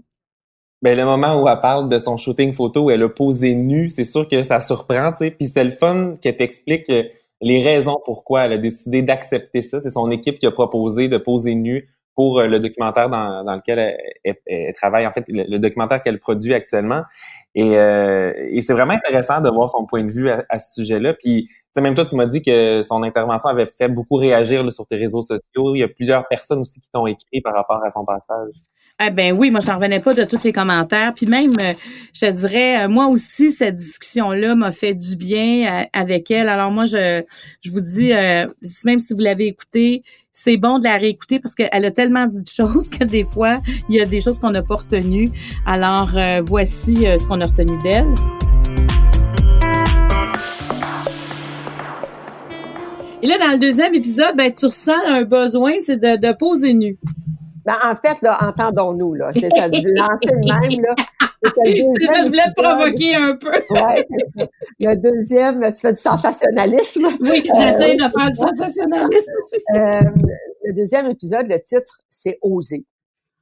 Ben, 0.81 0.97
le 0.97 1.05
moment 1.05 1.41
où 1.41 1.47
elle 1.47 1.59
parle 1.59 1.89
de 1.89 1.97
son 1.97 2.17
shooting 2.17 2.53
photo 2.53 2.85
où 2.85 2.91
elle 2.91 3.03
a 3.03 3.09
posé 3.09 3.55
nue, 3.55 3.89
c'est 3.89 4.03
sûr 4.03 4.27
que 4.27 4.43
ça 4.43 4.59
surprend, 4.59 5.11
tu 5.11 5.25
sais. 5.25 5.31
Puis 5.31 5.47
c'est 5.47 5.63
le 5.63 5.71
fun 5.71 6.15
qu'elle 6.21 6.37
t'explique 6.37 6.91
les 7.41 7.63
raisons 7.63 7.97
pourquoi 8.05 8.45
elle 8.45 8.53
a 8.53 8.57
décidé 8.57 9.01
d'accepter 9.01 9.61
ça. 9.61 9.81
C'est 9.81 9.89
son 9.89 10.11
équipe 10.11 10.37
qui 10.37 10.45
a 10.45 10.51
proposé 10.51 11.07
de 11.09 11.17
poser 11.17 11.55
nue 11.55 11.89
pour 12.13 12.41
le 12.41 12.59
documentaire 12.59 13.09
dans, 13.09 13.55
lequel 13.55 13.97
elle, 14.23 14.73
travaille, 14.73 15.07
en 15.07 15.11
fait, 15.11 15.25
le 15.27 15.57
documentaire 15.57 16.01
qu'elle 16.01 16.19
produit 16.19 16.53
actuellement. 16.53 17.01
Et, 17.55 17.77
euh, 17.77 18.33
et 18.51 18.59
c'est 18.59 18.73
vraiment 18.73 18.93
intéressant 18.93 19.39
de 19.39 19.49
voir 19.49 19.69
son 19.69 19.85
point 19.85 20.03
de 20.03 20.11
vue 20.11 20.29
à, 20.29 20.59
ce 20.59 20.81
sujet-là. 20.81 21.13
Puis, 21.13 21.49
même 21.77 21.93
toi, 21.93 22.05
tu 22.05 22.15
m'as 22.15 22.25
dit 22.25 22.41
que 22.41 22.81
son 22.83 23.01
intervention 23.03 23.49
avait 23.49 23.69
fait 23.77 23.87
beaucoup 23.87 24.15
réagir 24.15 24.71
sur 24.73 24.85
tes 24.85 24.97
réseaux 24.97 25.21
sociaux. 25.21 25.75
Il 25.75 25.79
y 25.79 25.83
a 25.83 25.87
plusieurs 25.87 26.27
personnes 26.27 26.59
aussi 26.59 26.79
qui 26.81 26.89
t'ont 26.91 27.07
écrit 27.07 27.41
par 27.41 27.53
rapport 27.53 27.81
à 27.83 27.89
son 27.89 28.05
passage. 28.05 28.51
Ah 28.97 29.09
ben 29.09 29.37
oui, 29.37 29.51
moi 29.51 29.59
j'en 29.59 29.75
revenais 29.75 29.99
pas 29.99 30.13
de 30.13 30.23
tous 30.23 30.41
les 30.45 30.53
commentaires. 30.53 31.13
Puis 31.13 31.25
même, 31.25 31.51
euh, 31.61 31.73
je 32.13 32.27
dirais, 32.31 32.85
euh, 32.85 32.87
moi 32.87 33.07
aussi 33.07 33.51
cette 33.51 33.75
discussion-là 33.75 34.55
m'a 34.55 34.71
fait 34.71 34.93
du 34.93 35.17
bien 35.17 35.85
avec 35.91 36.31
elle. 36.31 36.47
Alors 36.47 36.71
moi, 36.71 36.85
je, 36.85 37.21
je 37.61 37.71
vous 37.71 37.81
dis, 37.81 38.11
même 38.85 38.99
si 38.99 39.13
vous 39.13 39.19
l'avez 39.19 39.47
écouté, 39.47 40.03
c'est 40.37 40.57
bon 40.57 40.79
de 40.79 40.83
la 40.83 40.97
réécouter 40.97 41.39
parce 41.39 41.55
qu'elle 41.55 41.85
a 41.85 41.91
tellement 41.91 42.27
dit 42.27 42.43
de 42.43 42.49
choses 42.55 42.89
que 42.89 43.03
des 43.03 43.23
fois, 43.23 43.59
il 43.89 43.95
y 43.95 44.01
a 44.01 44.05
des 44.05 44.21
choses 44.21 44.37
qu'on 44.37 44.51
n'a 44.51 44.61
pas 44.61 44.75
retenues. 44.75 45.29
Alors, 45.65 46.15
euh, 46.15 46.41
voici 46.43 47.07
euh, 47.07 47.17
ce 47.17 47.25
qu'on 47.25 47.39
a 47.41 47.44
d'elle. 47.53 48.13
Et 53.21 53.27
là, 53.27 53.37
dans 53.39 53.51
le 53.51 53.59
deuxième 53.59 53.93
épisode, 53.93 54.35
ben, 54.35 54.53
tu 54.53 54.65
ressens 54.65 54.93
un 55.07 55.23
besoin, 55.23 55.73
c'est 55.81 55.97
de, 55.97 56.17
de 56.17 56.33
poser 56.33 56.73
nu. 56.73 56.97
Ben, 57.65 57.73
en 57.83 57.95
fait, 57.95 58.21
là, 58.21 58.37
entendons-nous, 58.41 59.15
là. 59.15 59.31
C'est 59.33 59.49
ça, 59.49 59.67
du 59.67 59.81
lancer 59.93 60.29
le 60.31 60.69
même, 60.69 60.83
là. 60.83 60.95
C'est 61.63 62.05
ça, 62.05 62.23
je 62.23 62.27
voulais 62.27 62.41
te 62.55 62.61
provoquer 62.61 63.15
un 63.15 63.35
peu. 63.35 63.51
Le 64.79 64.95
deuxième, 64.95 65.61
tu 65.73 65.79
fais 65.79 65.93
du 65.93 65.99
sensationnalisme. 65.99 67.07
Oui, 67.19 67.43
j'essaie 67.55 67.95
de 67.95 68.01
faire 68.01 68.29
du 68.29 68.37
sensationnalisme 68.37 69.31
aussi. 69.41 69.63
Euh, 69.75 70.09
le 70.63 70.73
deuxième 70.73 71.05
épisode, 71.07 71.45
le 71.47 71.61
titre, 71.61 71.99
c'est 72.09 72.39
Oser. 72.41 72.83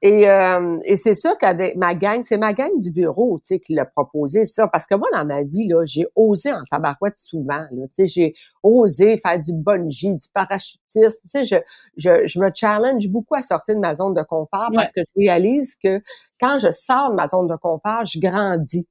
Et, 0.06 0.30
euh, 0.30 0.80
et 0.84 0.98
c'est 0.98 1.14
sûr 1.14 1.38
qu'avec 1.38 1.78
ma 1.78 1.96
gang, 1.96 2.24
c'est 2.26 2.38
ma 2.38 2.52
gang 2.52 2.78
du 2.78 2.92
bureau, 2.92 3.40
tu 3.40 3.56
sais, 3.56 3.60
qui 3.60 3.74
l'a 3.74 3.86
proposé 3.86 4.44
ça. 4.44 4.68
Parce 4.68 4.86
que 4.86 4.96
moi, 4.96 5.08
dans 5.14 5.24
ma 5.24 5.44
vie, 5.44 5.66
là, 5.66 5.86
j'ai 5.86 6.06
osé 6.14 6.52
en 6.52 6.62
tabarouette 6.70 7.18
souvent, 7.18 7.66
là. 7.72 7.88
Tu 7.96 8.06
sais, 8.06 8.08
j'ai 8.08 8.34
osé 8.64 9.18
faire 9.26 9.40
du 9.40 9.54
bungee, 9.54 10.14
du 10.14 10.28
parachutisme. 10.34 11.22
Tu 11.22 11.28
sais, 11.28 11.46
je, 11.46 11.56
je, 11.96 12.28
je 12.28 12.38
me 12.42 12.50
challenge 12.54 13.08
beaucoup 13.08 13.36
à 13.36 13.42
sortir 13.42 13.76
de 13.76 13.80
ma 13.80 13.94
zone 13.94 14.14
de 14.14 14.24
confort 14.24 14.72
parce 14.76 14.92
que 14.92 15.00
je 15.00 15.22
réalise 15.22 15.78
que 15.82 16.02
quand 16.38 16.60
je 16.60 16.70
sors 16.70 17.12
de 17.12 17.16
ma 17.16 17.28
zone 17.28 17.48
de 17.48 17.56
confort, 17.56 18.06
je 18.06 18.20
grandis. 18.20 18.86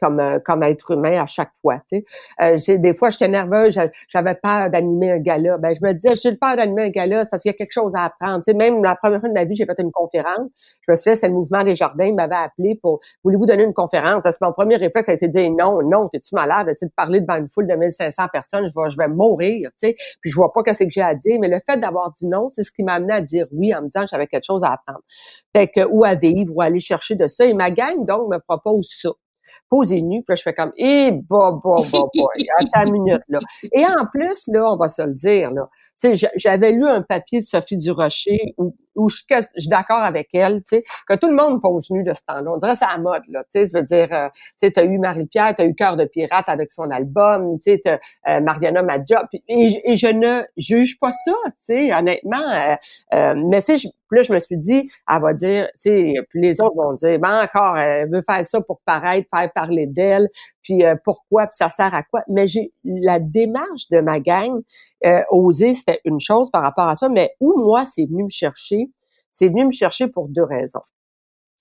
Comme 0.00 0.20
euh, 0.20 0.38
comme 0.44 0.62
être 0.62 0.92
humain 0.92 1.22
à 1.22 1.26
chaque 1.26 1.50
fois. 1.60 1.80
Euh, 2.40 2.56
des 2.68 2.94
fois 2.94 3.10
j'étais 3.10 3.28
nerveuse, 3.28 3.78
j'avais 4.08 4.34
peur 4.34 4.70
d'animer 4.70 5.12
un 5.12 5.18
gala. 5.18 5.58
Ben 5.58 5.74
je 5.74 5.86
me 5.86 5.92
disais, 5.92 6.14
j'ai 6.14 6.36
peur 6.36 6.56
d'animer 6.56 6.84
un 6.84 6.90
gala 6.90 7.26
parce 7.26 7.42
qu'il 7.42 7.50
y 7.50 7.54
a 7.54 7.56
quelque 7.56 7.72
chose 7.72 7.92
à 7.94 8.04
apprendre. 8.04 8.42
Même 8.54 8.82
la 8.82 8.96
première 8.96 9.20
fois 9.20 9.28
de 9.28 9.34
ma 9.34 9.44
vie, 9.44 9.54
j'ai 9.54 9.66
fait 9.66 9.78
une 9.78 9.90
conférence. 9.92 10.48
Je 10.82 10.90
me 10.90 10.94
suis 10.94 11.10
fait, 11.10 11.16
c'est 11.16 11.28
le 11.28 11.34
mouvement 11.34 11.64
des 11.64 11.74
jardins, 11.74 12.04
il 12.04 12.14
m'avait 12.14 12.34
appelé 12.34 12.78
pour, 12.80 13.00
voulez-vous 13.24 13.46
donner 13.46 13.64
une 13.64 13.74
conférence? 13.74 14.22
C'est 14.24 14.40
mon 14.40 14.52
premier 14.52 14.76
réflexe, 14.76 15.06
ça 15.06 15.12
a 15.12 15.14
été 15.14 15.28
de 15.28 15.32
dire 15.32 15.50
non, 15.50 15.80
non, 15.82 16.08
t'es-tu 16.08 16.34
malade? 16.34 16.74
Tu 16.78 16.86
de 16.86 16.92
parler 16.96 17.20
devant 17.20 17.36
une 17.36 17.48
foule 17.48 17.66
de 17.66 17.74
1500 17.74 18.24
personnes, 18.32 18.66
je 18.66 18.72
vais, 18.74 18.88
je 18.88 18.96
vais 18.96 19.08
mourir. 19.08 19.70
Puis 19.80 19.94
je 20.24 20.34
vois 20.34 20.52
pas 20.52 20.62
qu'est-ce 20.62 20.84
que 20.84 20.90
j'ai 20.90 21.02
à 21.02 21.14
dire. 21.14 21.38
Mais 21.40 21.48
le 21.48 21.60
fait 21.68 21.78
d'avoir 21.78 22.12
dit 22.12 22.26
non, 22.26 22.48
c'est 22.50 22.62
ce 22.62 22.72
qui 22.72 22.82
m'a 22.82 22.94
amené 22.94 23.12
à 23.12 23.20
dire 23.20 23.46
oui 23.52 23.74
en 23.74 23.82
me 23.82 23.86
disant 23.86 24.02
que 24.02 24.08
j'avais 24.10 24.26
quelque 24.26 24.44
chose 24.44 24.62
à 24.62 24.72
apprendre. 24.72 25.02
Fait 25.54 25.68
que 25.68 25.84
ou 25.86 26.04
à 26.04 26.14
vivre 26.14 26.54
ou 26.54 26.60
à 26.60 26.66
aller 26.66 26.80
chercher 26.80 27.14
de 27.14 27.26
ça. 27.26 27.44
Et 27.44 27.54
ma 27.54 27.70
gang 27.70 28.04
donc 28.06 28.30
me 28.30 28.38
propose 28.38 28.88
ça 28.90 29.10
posé 29.74 30.02
nu. 30.02 30.22
Puis 30.22 30.32
là, 30.32 30.34
je 30.36 30.42
fais 30.42 30.54
comme, 30.54 30.72
eh, 30.76 31.10
bah, 31.28 31.60
bah, 31.64 31.76
bah, 31.92 31.98
bah, 32.14 32.26
attends 32.58 32.86
une 32.86 32.92
minute, 32.92 33.22
là. 33.28 33.38
Et 33.72 33.84
en 33.84 34.06
plus, 34.06 34.48
là, 34.48 34.72
on 34.72 34.76
va 34.76 34.86
se 34.86 35.02
le 35.02 35.14
dire, 35.14 35.50
là, 35.50 35.68
j'avais 36.36 36.70
lu 36.72 36.86
un 36.86 37.02
papier 37.02 37.40
de 37.40 37.44
Sophie 37.44 37.76
Durocher 37.76 38.54
où 38.56 38.76
où 38.94 39.08
je, 39.08 39.16
suis 39.16 39.68
d'accord 39.68 40.02
avec 40.02 40.28
elle, 40.34 40.60
tu 40.60 40.76
sais, 40.76 40.84
que 41.08 41.14
tout 41.14 41.28
le 41.28 41.36
monde 41.36 41.60
pose 41.60 41.90
nu 41.90 42.04
de 42.04 42.12
ce 42.12 42.22
temps-là. 42.26 42.50
On 42.52 42.56
dirait 42.56 42.74
c'est 42.74 42.84
à 42.84 42.98
mode, 42.98 43.22
là, 43.28 43.44
tu 43.44 43.60
sais, 43.60 43.66
je 43.66 43.72
veux 43.76 43.84
dire, 43.84 44.08
euh, 44.12 44.28
tu 44.28 44.40
sais, 44.56 44.70
t'as 44.70 44.84
eu 44.84 44.98
Marie-Pierre, 44.98 45.54
t'as 45.56 45.66
eu 45.66 45.74
Cœur 45.74 45.96
de 45.96 46.04
pirate 46.04 46.48
avec 46.48 46.70
son 46.70 46.90
album, 46.90 47.56
tu 47.58 47.72
sais, 47.74 47.82
euh, 48.28 48.40
Mariana 48.40 48.82
Madja, 48.82 49.26
et, 49.48 49.96
je 49.96 50.06
ne 50.08 50.42
juge 50.56 50.98
pas 50.98 51.12
ça, 51.12 51.32
tu 51.44 51.52
sais, 51.58 51.94
honnêtement, 51.94 52.36
euh, 52.36 52.74
euh 53.14 53.34
mais 53.36 53.62
tu 53.62 53.78
sais, 53.78 53.88
là, 54.10 54.22
je 54.22 54.32
me 54.32 54.38
suis 54.38 54.56
dit, 54.56 54.90
elle 55.10 55.20
va 55.20 55.34
dire, 55.34 55.66
tu 55.68 55.72
sais, 55.76 56.14
puis 56.30 56.40
les 56.40 56.60
autres 56.60 56.76
vont 56.76 56.92
dire, 56.94 57.18
ben 57.18 57.42
encore, 57.44 57.76
elle 57.76 58.10
veut 58.10 58.22
faire 58.28 58.44
ça 58.46 58.60
pour 58.60 58.80
paraître, 58.84 59.28
faire 59.34 59.50
parler 59.52 59.86
d'elle, 59.86 60.28
puis 60.64 60.82
pourquoi, 61.04 61.46
puis 61.46 61.56
ça 61.56 61.68
sert 61.68 61.94
à 61.94 62.02
quoi. 62.02 62.22
Mais 62.28 62.48
j'ai 62.48 62.72
la 62.82 63.20
démarche 63.20 63.88
de 63.90 64.00
ma 64.00 64.18
gang, 64.18 64.60
oser, 65.30 65.74
c'était 65.74 66.00
une 66.04 66.18
chose 66.18 66.50
par 66.50 66.62
rapport 66.62 66.88
à 66.88 66.96
ça, 66.96 67.08
mais 67.08 67.36
où 67.38 67.56
moi, 67.56 67.86
c'est 67.86 68.06
venu 68.06 68.24
me 68.24 68.28
chercher, 68.28 68.90
c'est 69.30 69.48
venu 69.48 69.66
me 69.66 69.70
chercher 69.70 70.08
pour 70.08 70.28
deux 70.28 70.42
raisons. 70.42 70.82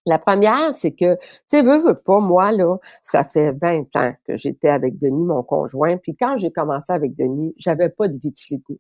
La 0.06 0.20
première, 0.20 0.74
c'est 0.74 0.92
que, 0.92 1.16
tu 1.16 1.28
sais, 1.48 1.62
veux, 1.62 1.80
veux 1.80 1.96
pas, 1.96 2.20
moi, 2.20 2.52
là, 2.52 2.78
ça 3.02 3.24
fait 3.24 3.54
20 3.54 3.96
ans 3.96 4.14
que 4.26 4.36
j'étais 4.36 4.70
avec 4.70 4.98
Denis, 4.98 5.26
mon 5.26 5.44
conjoint, 5.44 5.98
puis 5.98 6.16
quand 6.16 6.38
j'ai 6.38 6.52
commencé 6.52 6.92
avec 6.92 7.16
Denis, 7.16 7.54
j'avais 7.58 7.90
pas 7.90 8.08
de 8.08 8.18
vitiligo. 8.18 8.78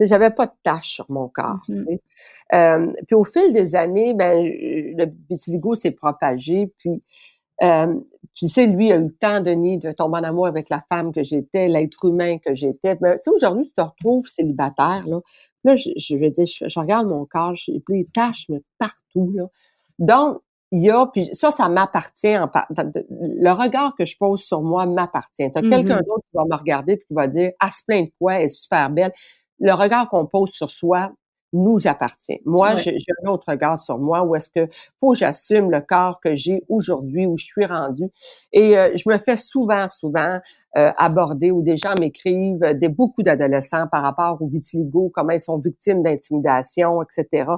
J'avais 0.00 0.30
pas 0.30 0.46
de 0.46 0.52
taches 0.64 0.94
sur 0.94 1.10
mon 1.10 1.28
corps. 1.28 1.60
Mm-hmm. 1.68 1.98
euh, 2.54 2.92
puis 3.06 3.14
au 3.14 3.24
fil 3.24 3.52
des 3.52 3.74
années, 3.76 4.14
ben 4.14 4.42
le 4.42 5.06
vitiligo 5.28 5.74
s'est 5.74 5.90
propagé. 5.90 6.72
Puis 6.78 6.90
euh, 6.90 6.96
puis 7.60 8.48
c'est 8.48 8.66
lui 8.66 8.92
a 8.92 8.96
eu 8.96 9.04
le 9.04 9.14
temps, 9.14 9.40
Denis, 9.40 9.78
de 9.78 9.92
tomber 9.92 10.18
en 10.18 10.24
amour 10.24 10.46
avec 10.46 10.70
la 10.70 10.82
femme 10.88 11.12
que 11.12 11.22
j'étais, 11.22 11.68
l'être 11.68 12.04
humain 12.06 12.38
que 12.38 12.54
j'étais. 12.54 12.96
Mais 13.00 13.16
si 13.18 13.28
aujourd'hui 13.28 13.66
tu 13.66 13.74
te 13.74 13.82
retrouves 13.82 14.26
célibataire, 14.28 15.04
là, 15.06 15.20
là 15.64 15.76
je, 15.76 15.90
je 15.96 16.16
veux 16.16 16.30
dire, 16.30 16.46
je, 16.46 16.80
regarde 16.80 17.06
mon 17.06 17.26
corps, 17.26 17.54
j'ai 17.54 17.82
des 17.88 18.08
taches 18.14 18.46
mais 18.48 18.62
partout. 18.78 19.32
Là. 19.34 19.46
Donc, 19.98 20.40
il 20.72 20.82
y 20.82 20.90
a, 20.90 21.06
puis 21.06 21.28
ça, 21.32 21.50
ça 21.50 21.68
m'appartient. 21.68 22.36
En, 22.38 22.48
le 22.78 23.50
regard 23.50 23.94
que 23.96 24.04
je 24.04 24.16
pose 24.16 24.40
sur 24.40 24.62
moi 24.62 24.86
m'appartient. 24.86 25.50
T'as 25.52 25.60
quelqu'un 25.62 25.98
mm-hmm. 25.98 26.06
d'autre 26.06 26.24
qui 26.30 26.36
va 26.36 26.44
me 26.44 26.56
regarder 26.56 26.92
et 26.92 26.98
qui 26.98 27.12
va 27.12 27.26
dire, 27.26 27.50
ah, 27.58 27.70
se 27.70 27.82
plaint 27.86 28.06
de 28.06 28.12
quoi, 28.18 28.34
elle 28.36 28.46
est 28.46 28.48
super 28.48 28.90
belle. 28.90 29.12
Le 29.58 29.72
regard 29.72 30.08
qu'on 30.08 30.26
pose 30.26 30.50
sur 30.50 30.70
soi 30.70 31.12
nous 31.52 31.86
appartient. 31.86 32.40
Moi, 32.44 32.76
j'ai 32.76 32.96
un 33.24 33.28
autre 33.28 33.44
regard 33.48 33.78
sur 33.78 33.98
moi 33.98 34.22
où 34.22 34.34
est-ce 34.36 34.50
que 34.50 34.68
faut 35.00 35.12
que 35.12 35.18
j'assume 35.18 35.70
le 35.70 35.80
corps 35.80 36.20
que 36.20 36.34
j'ai 36.34 36.62
aujourd'hui, 36.68 37.26
où 37.26 37.36
je 37.36 37.44
suis 37.44 37.64
rendue. 37.64 38.08
Et 38.52 38.76
euh, 38.76 38.92
je 38.96 39.08
me 39.08 39.18
fais 39.18 39.36
souvent, 39.36 39.88
souvent 39.88 40.38
euh, 40.76 40.92
aborder 40.96 41.50
où 41.50 41.62
des 41.62 41.76
gens 41.76 41.94
m'écrivent, 41.98 42.64
des 42.74 42.88
beaucoup 42.88 43.22
d'adolescents 43.22 43.86
par 43.90 44.02
rapport 44.02 44.40
au 44.40 44.46
vitiligo, 44.46 45.10
comment 45.12 45.32
ils 45.32 45.40
sont 45.40 45.58
victimes 45.58 46.02
d'intimidation, 46.02 47.02
etc. 47.02 47.50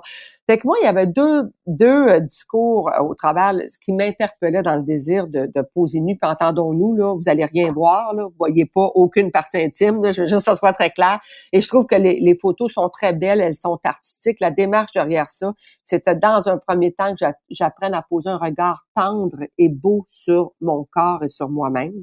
Fait 0.49 0.59
que 0.59 0.67
moi, 0.67 0.77
il 0.81 0.85
y 0.85 0.89
avait 0.89 1.07
deux, 1.07 1.53
deux 1.67 2.09
euh, 2.09 2.21
discours 2.21 2.91
au 3.01 3.15
travers, 3.15 3.55
ce 3.69 3.79
qui 3.79 3.93
m'interpellait 3.93 4.63
dans 4.63 4.77
le 4.77 4.83
désir 4.83 5.27
de, 5.27 5.51
de 5.55 5.63
poser 5.75 6.01
nu. 6.01 6.17
Puis 6.17 6.31
entendons-nous, 6.31 6.95
là, 6.95 7.15
vous 7.15 7.29
allez 7.29 7.45
rien 7.45 7.71
voir, 7.73 8.15
là, 8.15 8.25
vous 8.25 8.35
voyez 8.39 8.65
pas 8.65 8.87
aucune 8.95 9.31
partie 9.31 9.59
intime. 9.59 10.01
je 10.11 10.23
veux 10.23 10.27
juste 10.27 10.47
que 10.47 10.53
ce 10.53 10.59
soit 10.59 10.73
très 10.73 10.91
clair. 10.91 11.21
Et 11.53 11.61
je 11.61 11.69
trouve 11.69 11.87
que 11.87 11.97
les, 11.97 12.21
les 12.21 12.39
photos 12.39 12.73
sont 12.73 12.89
très 12.89 13.13
belles, 13.13 13.41
elles 13.41 13.55
sont 13.55 13.79
artistique, 13.89 14.41
la 14.41 14.51
démarche 14.51 14.93
derrière 14.93 15.31
ça, 15.31 15.53
c'était 15.83 16.15
dans 16.15 16.49
un 16.49 16.59
premier 16.59 16.93
temps 16.93 17.15
que 17.15 17.25
j'apprenne 17.51 17.95
à 17.95 18.03
poser 18.03 18.31
un 18.31 18.39
regard 18.39 18.87
tendre 18.95 19.39
et 19.59 19.69
beau 19.69 20.05
sur 20.09 20.53
mon 20.61 20.87
corps 20.93 21.23
et 21.23 21.29
sur 21.29 21.49
moi-même. 21.49 22.03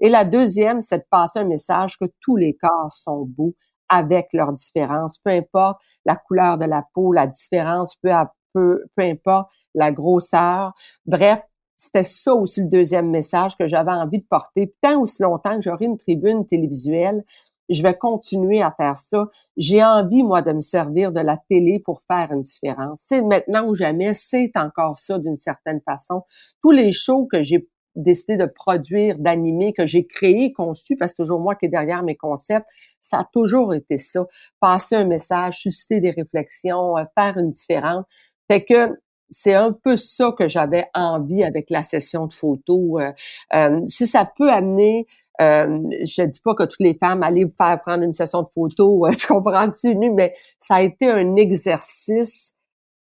Et 0.00 0.08
la 0.08 0.24
deuxième, 0.24 0.80
c'est 0.80 0.98
de 0.98 1.06
passer 1.10 1.40
un 1.40 1.44
message 1.44 1.98
que 1.98 2.06
tous 2.20 2.36
les 2.36 2.54
corps 2.54 2.92
sont 2.92 3.24
beaux 3.26 3.54
avec 3.88 4.28
leurs 4.32 4.52
différences, 4.52 5.18
peu 5.18 5.30
importe 5.30 5.80
la 6.04 6.16
couleur 6.16 6.58
de 6.58 6.66
la 6.66 6.84
peau, 6.94 7.12
la 7.12 7.26
différence, 7.26 7.96
peu, 7.96 8.10
peu, 8.52 8.84
peu 8.94 9.02
importe 9.02 9.50
la 9.74 9.92
grosseur. 9.92 10.72
Bref, 11.06 11.40
c'était 11.76 12.04
ça 12.04 12.34
aussi 12.34 12.62
le 12.62 12.68
deuxième 12.68 13.08
message 13.08 13.56
que 13.56 13.66
j'avais 13.66 13.92
envie 13.92 14.18
de 14.18 14.26
porter. 14.28 14.74
Tant 14.82 15.00
aussi 15.00 15.22
longtemps 15.22 15.56
que 15.56 15.62
j'aurai 15.62 15.86
une 15.86 15.96
tribune 15.96 16.46
télévisuelle, 16.46 17.24
je 17.68 17.82
vais 17.82 17.96
continuer 17.96 18.62
à 18.62 18.72
faire 18.76 18.96
ça. 18.96 19.28
J'ai 19.56 19.84
envie, 19.84 20.22
moi, 20.22 20.42
de 20.42 20.52
me 20.52 20.60
servir 20.60 21.12
de 21.12 21.20
la 21.20 21.36
télé 21.48 21.80
pour 21.84 22.02
faire 22.02 22.32
une 22.32 22.42
différence. 22.42 23.04
C'est 23.06 23.22
maintenant 23.22 23.66
ou 23.66 23.74
jamais, 23.74 24.14
c'est 24.14 24.52
encore 24.56 24.98
ça 24.98 25.18
d'une 25.18 25.36
certaine 25.36 25.80
façon. 25.80 26.22
Tous 26.62 26.70
les 26.70 26.92
shows 26.92 27.26
que 27.26 27.42
j'ai 27.42 27.68
décidé 27.94 28.36
de 28.36 28.46
produire, 28.46 29.18
d'animer, 29.18 29.72
que 29.72 29.86
j'ai 29.86 30.06
créé, 30.06 30.52
conçu, 30.52 30.96
parce 30.96 31.12
que 31.12 31.22
toujours 31.22 31.40
moi 31.40 31.56
qui 31.56 31.66
est 31.66 31.70
derrière 31.70 32.02
mes 32.02 32.16
concepts, 32.16 32.66
ça 33.00 33.20
a 33.20 33.28
toujours 33.32 33.74
été 33.74 33.98
ça. 33.98 34.26
Passer 34.60 34.96
un 34.96 35.04
message, 35.04 35.58
susciter 35.58 36.00
des 36.00 36.10
réflexions, 36.10 36.96
euh, 36.96 37.04
faire 37.16 37.36
une 37.38 37.50
différence. 37.50 38.04
Fait 38.48 38.64
que 38.64 38.98
c'est 39.28 39.54
un 39.54 39.72
peu 39.72 39.96
ça 39.96 40.32
que 40.36 40.48
j'avais 40.48 40.86
envie 40.94 41.44
avec 41.44 41.68
la 41.70 41.82
session 41.82 42.26
de 42.26 42.32
photos. 42.32 43.02
Euh, 43.02 43.12
euh, 43.54 43.80
si 43.86 44.06
ça 44.06 44.30
peut 44.36 44.50
amener 44.50 45.06
euh, 45.40 45.78
je 46.00 46.24
dis 46.24 46.40
pas 46.40 46.54
que 46.54 46.64
toutes 46.64 46.80
les 46.80 46.94
femmes 46.94 47.22
allaient 47.22 47.44
vous 47.44 47.54
faire 47.56 47.80
prendre 47.80 48.02
une 48.02 48.12
session 48.12 48.42
de 48.42 48.48
photo, 48.54 49.06
tu 49.18 49.26
comprends-tu, 49.26 49.94
mais 49.94 50.34
ça 50.58 50.76
a 50.76 50.82
été 50.82 51.08
un 51.08 51.36
exercice 51.36 52.54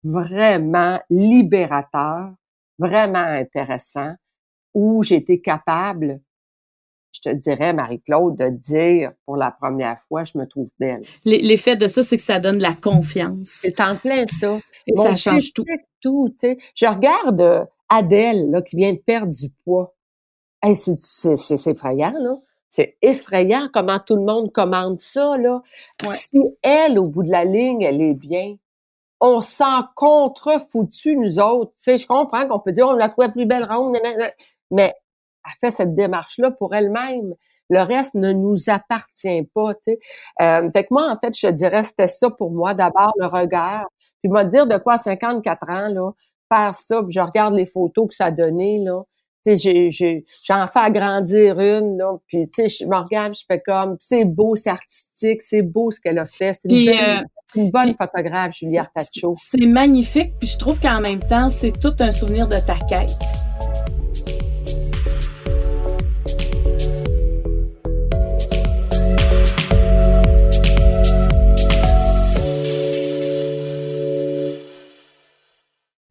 vraiment 0.04 1.00
libérateur, 1.10 2.32
vraiment 2.80 3.20
intéressant, 3.20 4.14
où 4.74 5.04
j'ai 5.04 5.16
été 5.16 5.40
capable, 5.40 6.20
je 7.14 7.30
te 7.30 7.36
dirais, 7.36 7.74
Marie-Claude, 7.74 8.38
de 8.38 8.50
dire 8.50 9.12
pour 9.26 9.38
la 9.38 9.52
première 9.52 10.00
fois, 10.08 10.26
je 10.26 10.38
me 10.38 10.46
trouve 10.46 10.70
belle. 10.80 11.04
L'effet 11.24 11.76
de 11.76 11.88
ça, 11.88 12.04
c'est 12.04 12.18
que 12.18 12.24
ça 12.24 12.40
donne 12.40 12.60
la 12.60 12.74
confiance. 12.74 13.48
C'est 13.62 13.80
en 13.80 13.96
plein 13.96 14.26
ça. 14.28 14.60
Et 14.86 14.96
ça 14.96 15.16
change 15.16 15.54
tout. 15.54 15.64
tout 16.02 16.36
je 16.76 16.86
regarde 16.86 17.42
euh, 17.42 17.66
Adèle, 17.90 18.50
là, 18.50 18.62
qui 18.62 18.76
vient 18.78 18.94
de 18.94 19.00
perdre 19.00 19.32
du 19.32 19.50
poids 19.64 19.96
c'est 20.74 21.68
effrayant, 21.70 22.14
là. 22.20 22.36
C'est 22.70 22.98
effrayant 23.02 23.70
comment 23.72 24.00
tout 24.00 24.16
le 24.16 24.24
monde 24.24 24.52
commande 24.52 25.00
ça, 25.00 25.38
là. 25.38 25.62
Si 26.12 26.42
elle, 26.62 27.00
au 27.00 27.06
bout 27.06 27.24
de 27.24 27.32
la 27.32 27.46
ligne, 27.46 27.82
elle 27.82 28.02
est 28.02 28.14
bien, 28.14 28.58
on 29.22 29.42
s'en 29.42 29.84
contre-foutu, 29.96 31.16
nous 31.16 31.40
autres. 31.40 31.72
Tu 31.78 31.84
sais, 31.84 31.98
je 31.98 32.08
comprends 32.08 32.48
qu'on 32.48 32.60
peut 32.60 32.72
dire, 32.72 32.88
on 32.88 32.94
la 32.94 33.10
trouve 33.10 33.26
la 33.26 33.32
plus 33.32 33.46
belle 33.46 33.66
ronde, 33.66 33.98
mais 34.72 34.94
elle 35.46 35.52
fait 35.62 35.72
cette 35.72 35.96
démarche-là 35.96 36.52
pour 36.52 36.76
elle-même. 36.76 37.34
Le 37.70 37.82
reste 37.82 38.14
ne 38.16 38.32
nous 38.32 38.70
appartient 38.70 39.44
pas, 39.54 39.74
tu 39.76 39.82
sais. 39.86 40.00
Euh, 40.42 40.70
fait 40.72 40.84
que 40.84 40.90
moi, 40.92 41.10
en 41.10 41.18
fait, 41.18 41.36
je 41.36 41.48
dirais, 41.48 41.84
c'était 41.84 42.08
ça 42.08 42.30
pour 42.30 42.52
moi. 42.52 42.74
D'abord, 42.74 43.14
le 43.18 43.26
regard. 43.26 43.88
Puis, 44.22 44.30
moi, 44.30 44.44
dire 44.44 44.68
de 44.68 44.78
quoi 44.78 44.94
à 44.94 44.98
54 44.98 45.70
ans, 45.70 45.88
là, 45.88 46.12
faire 46.52 46.76
ça, 46.76 47.02
puis 47.02 47.14
je 47.14 47.20
regarde 47.20 47.56
les 47.56 47.66
photos 47.66 48.08
que 48.10 48.14
ça 48.16 48.26
a 48.26 48.32
donné, 48.32 48.84
j'en 49.46 50.68
fais 50.68 50.80
agrandir 50.80 51.60
une, 51.60 51.98
là, 51.98 52.18
puis 52.28 52.50
tu 52.50 52.68
sais, 52.68 52.70
je 52.70 52.86
me 52.86 52.96
regarde, 52.98 53.36
je 53.36 53.44
fais 53.48 53.60
comme, 53.60 53.96
c'est 54.00 54.26
beau, 54.26 54.56
c'est 54.56 54.70
artistique, 54.70 55.42
c'est 55.42 55.62
beau 55.62 55.92
ce 55.92 56.02
qu'elle 56.02 56.20
a 56.20 56.26
fait. 56.26 56.58
C'est 56.62 56.72
une, 56.72 56.90
euh, 56.90 57.24
une, 57.56 57.72
bonne 57.72 57.96
photographe, 57.96 58.56
Julie 58.56 58.78
Artacho. 58.78 59.36
C'est 59.38 59.66
magnifique, 59.66 60.34
puis 60.40 60.48
je 60.48 60.58
trouve 60.58 60.80
qu'en 60.80 61.02
même 61.02 61.20
temps, 61.20 61.50
c'est 61.50 61.80
tout 61.80 61.96
un 62.00 62.12
souvenir 62.12 62.48
de 62.48 62.56
ta 62.56 62.78
quête. 62.90 63.12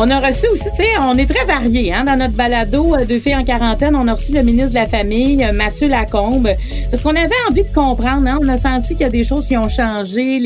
On 0.00 0.10
a 0.10 0.20
reçu 0.20 0.46
aussi, 0.46 0.70
tu 0.76 0.76
sais, 0.76 0.96
on 1.00 1.18
est 1.18 1.26
très 1.26 1.44
varié 1.44 1.92
hein, 1.92 2.04
dans 2.04 2.16
notre 2.16 2.34
balado 2.34 2.94
euh, 2.94 3.04
de 3.04 3.18
filles 3.18 3.34
en 3.34 3.44
quarantaine. 3.44 3.96
On 3.96 4.06
a 4.06 4.14
reçu 4.14 4.30
le 4.32 4.44
ministre 4.44 4.70
de 4.70 4.74
la 4.76 4.86
Famille, 4.86 5.42
euh, 5.42 5.52
Mathieu 5.52 5.88
Lacombe, 5.88 6.50
parce 6.88 7.02
qu'on 7.02 7.16
avait 7.16 7.34
envie 7.50 7.64
de 7.64 7.74
comprendre. 7.74 8.28
Hein, 8.28 8.38
on 8.40 8.48
a 8.48 8.56
senti 8.58 8.90
qu'il 8.90 9.00
y 9.00 9.04
a 9.04 9.08
des 9.08 9.24
choses 9.24 9.48
qui 9.48 9.56
ont 9.56 9.68
changé. 9.68 10.38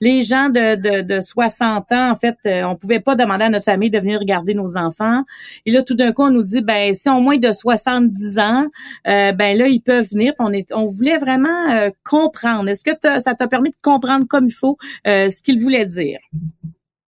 Les, 0.00 0.22
gens 0.22 0.48
de, 0.48 0.76
de, 0.76 1.02
de 1.02 1.20
60 1.20 1.92
ans, 1.92 2.12
en 2.12 2.16
fait, 2.16 2.38
euh, 2.46 2.62
on 2.64 2.76
pouvait 2.76 3.00
pas 3.00 3.14
demander 3.14 3.44
à 3.44 3.50
notre 3.50 3.66
famille 3.66 3.90
de 3.90 3.98
venir 3.98 4.20
regarder 4.20 4.54
nos 4.54 4.74
enfants. 4.78 5.22
Et 5.66 5.70
là, 5.70 5.82
tout 5.82 5.94
d'un 5.94 6.12
coup, 6.12 6.22
on 6.22 6.30
nous 6.30 6.42
dit, 6.42 6.62
ben 6.62 6.94
si 6.94 7.10
on 7.10 7.20
moins 7.20 7.36
de 7.36 7.52
70 7.52 8.38
ans, 8.38 8.68
ben 9.04 9.58
là, 9.58 9.68
ils 9.68 9.82
peuvent 9.82 10.08
venir. 10.10 10.32
On, 10.38 10.50
on 10.72 10.86
voulait 10.86 11.18
vraiment 11.18 11.90
comprendre. 12.04 12.70
Est-ce 12.70 12.84
que 12.84 12.92
ça 13.20 13.34
t'a 13.34 13.48
permis 13.48 13.68
de 13.68 13.76
comprendre 13.82 14.24
comme 14.26 14.46
il 14.46 14.54
faut 14.54 14.78
ce 15.04 15.42
qu'il 15.42 15.60
voulait 15.60 15.84
dire? 15.84 16.20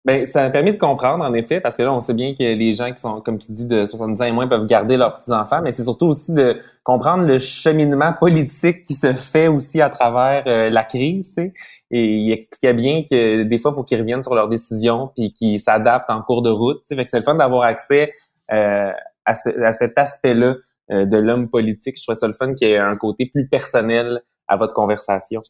Ben, 0.10 0.26
ça 0.26 0.42
a 0.42 0.50
permis 0.50 0.72
de 0.72 0.80
comprendre, 0.80 1.24
en 1.24 1.36
effet, 1.36 1.62
parce 1.62 1.78
que 1.78 1.84
là, 1.84 1.94
on 1.94 2.00
sait 2.00 2.16
bien 2.16 2.34
que 2.34 2.42
les 2.42 2.74
gens 2.74 2.92
qui 2.92 3.00
sont, 3.00 3.22
comme 3.22 3.38
tu 3.38 3.52
dis, 3.52 3.68
de 3.68 3.86
70 3.86 4.20
ans 4.20 4.26
et 4.26 4.32
moins 4.32 4.48
peuvent 4.48 4.66
garder 4.66 4.98
leurs 4.98 5.20
petits-enfants, 5.20 5.62
mais 5.62 5.72
c'est 5.72 5.84
surtout 5.84 6.08
aussi 6.08 6.34
de 6.34 6.60
comprendre 6.84 7.28
le 7.28 7.38
cheminement 7.38 8.12
politique 8.20 8.82
qui 8.82 8.96
se 8.96 9.14
fait 9.14 9.48
aussi 9.48 9.82
à 9.82 9.90
travers 9.90 10.46
euh, 10.48 10.72
la 10.72 10.84
crise, 10.84 11.28
tu 11.28 11.34
sais. 11.44 11.54
Et 11.92 12.04
il 12.04 12.32
expliquait 12.32 12.74
bien 12.74 13.04
que 13.04 13.44
des 13.44 13.60
fois, 13.60 13.70
il 13.72 13.76
faut 13.76 13.84
qu'ils 13.84 14.00
reviennent 14.00 14.24
sur 14.24 14.34
leurs 14.34 14.48
décisions 14.48 15.12
puis 15.16 15.32
qu'ils 15.32 15.60
s'adaptent 15.60 16.10
en 16.10 16.24
cours 16.24 16.42
de 16.42 16.50
route. 16.50 16.82
Fait 16.90 16.96
que 17.06 17.12
c'est 17.12 17.20
le 17.20 17.24
fun 17.24 17.36
d'avoir 17.36 17.62
accès 17.62 18.12
euh, 18.52 18.92
à, 19.26 19.34
à, 19.64 19.74
cet 19.74 19.96
aspect-là 19.96 20.56
euh, 20.90 21.06
de 21.06 21.18
l'homme 21.18 21.52
politique. 21.52 21.98
Je 22.00 22.02
trouve 22.02 22.16
ça 22.16 22.26
le 22.26 22.34
fun 22.34 22.56
qu'il 22.56 22.68
y 22.68 22.72
ait 22.72 22.80
un 22.80 22.98
côté 22.98 23.30
plus 23.32 23.48
personnel 23.48 24.24
à 24.50 24.58
votre 24.58 24.74
conversation? 24.74 25.42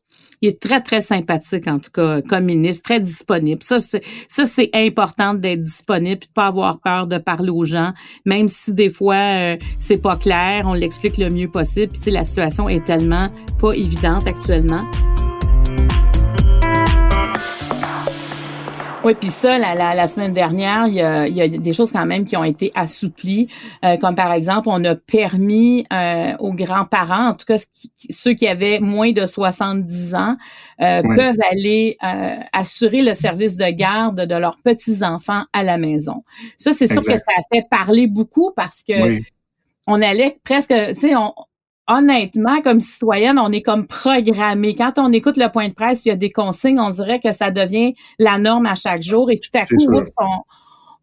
Il 0.41 0.49
est 0.49 0.61
très, 0.61 0.81
très 0.81 1.01
sympathique, 1.01 1.67
en 1.67 1.79
tout 1.79 1.91
cas, 1.91 2.21
comme 2.21 2.43
ministre, 2.43 2.83
très 2.83 2.99
disponible. 2.99 3.63
Ça, 3.63 3.79
c'est, 3.79 4.03
ça, 4.27 4.45
c'est 4.45 4.69
important 4.73 5.33
d'être 5.33 5.63
disponible, 5.63 6.21
de 6.21 6.27
pas 6.33 6.47
avoir 6.47 6.79
peur 6.79 7.07
de 7.07 7.17
parler 7.17 7.49
aux 7.49 7.63
gens, 7.63 7.93
même 8.25 8.47
si 8.47 8.73
des 8.73 8.89
fois, 8.89 9.15
euh, 9.15 9.57
c'est 9.79 9.97
pas 9.97 10.17
clair, 10.17 10.65
on 10.67 10.73
l'explique 10.73 11.17
le 11.17 11.29
mieux 11.29 11.47
possible. 11.47 11.93
Puis, 11.99 12.11
la 12.11 12.23
situation 12.23 12.69
est 12.69 12.85
tellement 12.85 13.29
pas 13.59 13.71
évidente 13.71 14.27
actuellement. 14.27 14.83
Oui, 19.01 19.13
puis 19.15 19.29
ça, 19.29 19.57
la, 19.57 19.95
la, 19.95 20.07
semaine 20.07 20.33
dernière, 20.33 20.87
il 20.87 20.95
y, 20.95 21.01
a, 21.01 21.25
il 21.25 21.33
y, 21.33 21.41
a, 21.41 21.47
des 21.47 21.71
choses 21.71 21.91
quand 21.93 22.05
même 22.05 22.25
qui 22.25 22.35
ont 22.35 22.43
été 22.43 22.73
assouplies, 22.75 23.47
euh, 23.85 23.95
comme 23.95 24.13
par 24.13 24.33
exemple, 24.33 24.67
on 24.69 24.83
a 24.83 24.95
permis 24.95 25.85
euh, 25.93 26.35
aux 26.39 26.51
grands-parents, 26.51 27.29
en 27.29 27.33
tout 27.33 27.45
cas 27.45 27.57
ceux 28.09 28.33
qui 28.33 28.45
avaient 28.45 28.79
moins 28.81 29.13
de 29.13 29.25
70 29.25 30.15
ans, 30.15 30.35
euh, 30.81 31.01
peuvent 31.01 31.39
aller 31.49 31.97
assurer 32.51 33.01
le 33.01 33.13
service 33.13 33.55
de 33.55 33.69
garde 33.69 34.25
de 34.25 34.35
leurs 34.35 34.57
petits-enfants 34.57 35.43
à 35.53 35.63
la 35.63 35.77
maison. 35.77 36.25
Ça, 36.57 36.73
c'est 36.73 36.87
sûr 36.87 37.01
que 37.01 37.17
ça 37.17 37.23
a 37.37 37.55
fait 37.55 37.65
parler 37.69 38.07
beaucoup 38.07 38.51
parce 38.53 38.83
que 38.83 39.21
on 39.87 40.01
allait 40.01 40.39
presque, 40.43 40.73
tu 40.89 40.95
sais, 40.95 41.15
on, 41.15 41.33
honnêtement, 41.89 42.61
comme 42.61 42.79
citoyenne, 42.79 43.37
on 43.39 43.51
est 43.51 43.61
comme 43.61 43.87
programmé. 43.87 44.75
Quand 44.75 44.93
on 44.97 45.11
écoute 45.11 45.35
le 45.37 45.51
point 45.51 45.67
de 45.67 45.73
presse, 45.73 46.05
il 46.05 46.09
y 46.09 46.11
a 46.11 46.15
des 46.15 46.31
consignes, 46.31 46.79
on 46.79 46.91
dirait 46.91 47.19
que 47.19 47.31
ça 47.31 47.51
devient 47.51 47.95
la 48.19 48.37
norme 48.37 48.67
à 48.67 48.75
chaque 48.75 49.01
jour 49.01 49.29
et 49.31 49.39
tout 49.39 49.49
à 49.57 49.65
coup, 49.65 49.75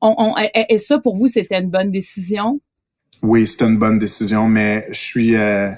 on, 0.00 0.34
et, 0.54 0.78
ça, 0.78 0.98
pour 0.98 1.16
vous, 1.16 1.26
c'était 1.26 1.58
une 1.58 1.70
bonne 1.70 1.90
décision? 1.90 2.60
Oui, 3.22 3.46
c'était 3.46 3.64
une 3.64 3.78
bonne 3.78 3.98
décision, 3.98 4.46
mais 4.46 4.86
je 4.90 5.00
suis, 5.00 5.34
euh, 5.34 5.70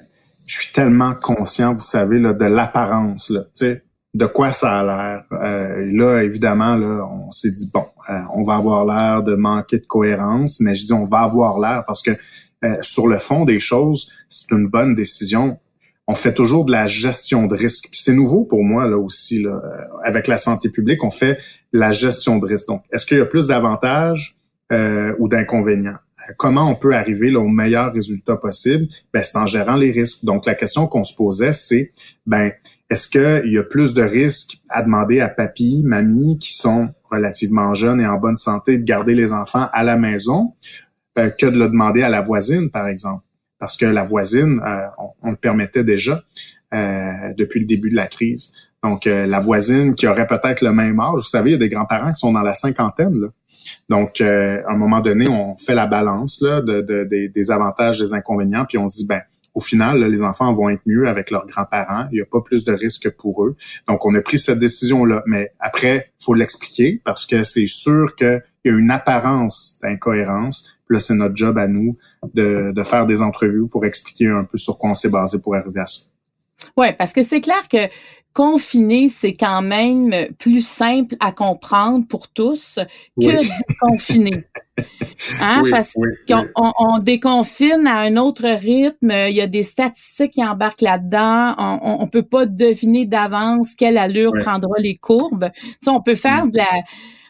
je 0.47 0.61
suis 0.61 0.73
tellement 0.73 1.15
conscient, 1.15 1.75
vous 1.75 1.81
savez, 1.81 2.19
là, 2.19 2.33
de 2.33 2.45
l'apparence, 2.45 3.31
là, 3.31 3.41
tu 3.45 3.67
sais, 3.67 3.85
de 4.15 4.27
quoi 4.27 4.53
ça 4.53 4.81
a 4.81 4.85
l'air. 4.85 5.25
Euh, 5.33 5.91
là, 5.93 6.23
évidemment, 6.23 6.77
là, 6.77 7.07
on 7.11 7.31
s'est 7.31 7.53
dit 7.53 7.71
bon, 7.73 7.85
euh, 8.11 8.19
on 8.35 8.45
va 8.45 8.57
avoir 8.57 8.85
l'air 8.85 9.23
de 9.23 9.35
manquer 9.35 9.79
de 9.79 9.87
cohérence, 9.87 10.61
mais 10.61 10.75
je 10.75 10.87
dis 10.87 10.93
on 10.93 11.05
va 11.05 11.21
avoir 11.21 11.61
l'air 11.61 11.85
parce 11.87 12.03
que 12.03 12.11
euh, 12.65 12.77
sur 12.81 13.07
le 13.07 13.19
fond 13.19 13.45
des 13.45 13.61
choses, 13.61 14.11
c'est 14.29 14.51
une 14.51 14.67
bonne 14.67 14.95
décision. 14.95 15.59
On 16.07 16.15
fait 16.15 16.33
toujours 16.33 16.65
de 16.65 16.73
la 16.73 16.87
gestion 16.87 17.47
de 17.47 17.55
risque. 17.55 17.89
C'est 17.93 18.15
nouveau 18.15 18.45
pour 18.45 18.65
moi 18.65 18.89
là 18.89 18.97
aussi. 18.97 19.47
Euh, 19.47 19.59
avec 20.03 20.27
la 20.27 20.39
santé 20.39 20.71
publique, 20.71 21.05
on 21.05 21.11
fait 21.11 21.39
la 21.73 21.93
gestion 21.93 22.39
de 22.39 22.47
risque. 22.47 22.67
Donc, 22.69 22.83
est-ce 22.93 23.07
qu'il 23.07 23.19
y 23.19 23.21
a 23.21 23.27
plus 23.27 23.47
d'avantages 23.47 24.37
euh, 24.73 25.15
ou 25.19 25.29
d'inconvénients? 25.29 25.99
Comment 26.37 26.69
on 26.69 26.75
peut 26.75 26.95
arriver 26.95 27.31
là, 27.31 27.41
au 27.41 27.49
meilleur 27.49 27.93
résultat 27.93 28.37
possible? 28.37 28.89
Ben, 29.13 29.23
c'est 29.23 29.37
en 29.37 29.47
gérant 29.47 29.77
les 29.77 29.91
risques. 29.91 30.25
Donc, 30.25 30.47
la 30.47 30.55
question 30.55 30.87
qu'on 30.87 31.05
se 31.05 31.15
posait, 31.15 31.53
c'est 31.53 31.93
ben 32.27 32.53
est-ce 32.91 33.09
qu'il 33.09 33.53
y 33.53 33.59
a 33.59 33.63
plus 33.63 33.93
de 33.93 34.03
risques 34.03 34.59
à 34.71 34.83
demander 34.83 35.21
à 35.21 35.29
papy, 35.29 35.83
mamie 35.85 36.39
qui 36.39 36.55
sont 36.55 36.89
relativement 37.11 37.75
jeunes 37.75 38.01
et 38.01 38.07
en 38.07 38.19
bonne 38.19 38.39
santé 38.39 38.79
de 38.79 38.85
garder 38.85 39.15
les 39.15 39.33
enfants 39.33 39.69
à 39.73 39.83
la 39.83 39.99
maison? 39.99 40.55
Euh, 41.17 41.31
que 41.31 41.47
de 41.47 41.59
le 41.59 41.69
demander 41.69 42.03
à 42.03 42.09
la 42.09 42.21
voisine, 42.21 42.71
par 42.71 42.87
exemple. 42.87 43.25
Parce 43.59 43.77
que 43.77 43.87
la 43.87 44.05
voisine, 44.05 44.61
euh, 44.65 44.87
on, 45.23 45.31
le 45.31 45.37
permettait 45.37 45.85
déjà 45.85 46.23
euh, 46.75 47.33
depuis 47.37 47.61
le 47.61 47.67
début 47.67 47.91
de 47.91 47.97
la 47.97 48.07
crise. 48.07 48.53
Donc, 48.85 49.07
la 49.07 49.41
voisine 49.41 49.97
qui 49.97 50.07
aurait 50.07 50.29
peut-être 50.29 50.63
le 50.63 50.73
même 50.73 51.01
âge, 51.01 51.17
vous 51.17 51.23
savez, 51.23 51.51
il 51.51 51.53
y 51.55 51.57
a 51.57 51.59
des 51.59 51.69
grands-parents 51.69 52.13
qui 52.13 52.21
sont 52.21 52.33
dans 52.33 52.43
la 52.43 52.55
cinquantaine. 52.55 53.23
Donc, 53.89 54.21
à 54.21 54.71
un 54.71 54.77
moment 54.77 55.01
donné, 55.01 55.29
on 55.29 55.57
fait 55.57 55.75
la 55.75 55.89
balance 55.89 56.39
de, 56.39 57.27
des 57.27 57.51
avantages, 57.51 57.99
des 57.99 58.13
inconvénients, 58.13 58.67
puis 58.67 58.79
on 58.79 58.87
se 58.87 58.99
dit, 58.99 59.07
ben, 59.09 59.21
au 59.59 59.61
final, 59.61 60.05
les 60.05 60.23
enfants 60.23 60.53
vont 60.53 60.69
être 60.69 60.83
mieux 60.87 61.09
avec 61.09 61.33
leurs 61.33 61.45
grands-parents. 61.45 62.07
Il 62.13 62.15
n'y 62.15 62.21
a 62.21 62.27
pas 62.27 62.41
plus 62.41 62.65
de 62.65 62.71
risques 62.71 63.11
pour 63.17 63.45
eux. 63.45 63.57
Donc, 63.89 64.07
on 64.07 64.15
a 64.15 64.23
pris 64.23 64.39
cette 64.39 64.61
décision-là. 64.61 65.25
Mais 65.27 65.51
après, 65.59 66.13
faut 66.21 66.35
l'expliquer 66.35 67.01
parce 67.05 67.27
que 67.27 67.43
c'est 67.43 67.67
sûr 67.67 68.15
qu'il 68.15 68.41
y 68.65 68.69
a 68.69 68.73
une 68.73 68.93
apparence 68.93 69.81
d'incohérence 69.83 70.78
là, 70.91 70.99
c'est 70.99 71.15
notre 71.15 71.37
job 71.37 71.59
à 71.59 71.69
nous 71.69 71.97
de, 72.35 72.73
de 72.73 72.83
faire 72.83 73.07
des 73.07 73.23
entrevues 73.23 73.69
pour 73.69 73.85
expliquer 73.85 74.29
un 74.29 74.45
peu 74.45 74.59
sur 74.59 74.79
quoi 74.79 74.91
on 74.91 74.95
s'est 74.95 75.11
basé 75.11 75.41
pour 75.41 75.55
arriver 75.55 75.81
à 75.81 75.87
ça. 75.87 76.01
Oui, 76.77 76.89
parce 76.97 77.13
que 77.13 77.23
c'est 77.23 77.41
clair 77.41 77.69
que 77.71 77.89
confiner, 78.39 79.09
c'est 79.09 79.35
quand 79.35 79.63
même 79.63 80.15
plus 80.39 80.65
simple 80.65 81.17
à 81.19 81.33
comprendre 81.33 82.07
pour 82.07 82.29
tous 82.29 82.79
que 83.21 83.27
déconfiner. 83.71 84.45
Hein? 85.43 85.63
parce 85.73 85.93
qu'on 86.29 86.73
on, 86.79 86.99
déconfine 87.01 87.89
à 87.89 87.99
un 87.99 88.17
autre 88.17 88.47
rythme, 88.49 89.11
il 89.11 89.35
y 89.35 89.41
a 89.41 89.49
des 89.49 89.65
statistiques 89.65 90.35
qui 90.35 90.45
embarquent 90.45 90.83
là-dedans, 90.83 91.57
on, 91.59 91.97
on, 92.03 92.07
peut 92.07 92.23
pas 92.23 92.47
deviner 92.47 93.05
d'avance 93.05 93.75
quelle 93.75 93.99
allure 93.99 94.31
prendra 94.39 94.79
les 94.79 94.97
courbes. 94.97 95.51
Tu 95.83 95.89
on 95.89 96.01
peut 96.01 96.15
faire 96.15 96.47
mm. 96.47 96.51
de 96.53 96.59
la 96.59 96.71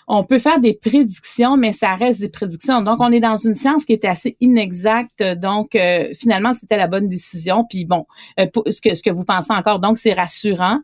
on 0.08 0.24
peut 0.24 0.38
faire 0.38 0.58
des 0.58 0.72
prédictions, 0.72 1.58
mais 1.58 1.72
ça 1.72 1.94
reste 1.94 2.20
des 2.20 2.30
prédictions. 2.30 2.80
Donc, 2.80 2.96
on 3.00 3.12
est 3.12 3.20
dans 3.20 3.36
une 3.36 3.54
science 3.54 3.84
qui 3.84 3.92
est 3.92 4.06
assez 4.06 4.36
inexacte. 4.40 5.22
Donc, 5.22 5.74
euh, 5.74 6.08
finalement, 6.18 6.54
c'était 6.54 6.78
la 6.78 6.88
bonne 6.88 7.08
décision. 7.08 7.66
Puis 7.68 7.84
bon, 7.84 8.06
euh, 8.40 8.46
ce 8.70 8.80
que 8.80 8.94
ce 8.94 9.02
que 9.02 9.10
vous 9.10 9.24
pensez 9.24 9.52
encore, 9.52 9.80
donc 9.80 9.98
c'est 9.98 10.14
rassurant. 10.14 10.78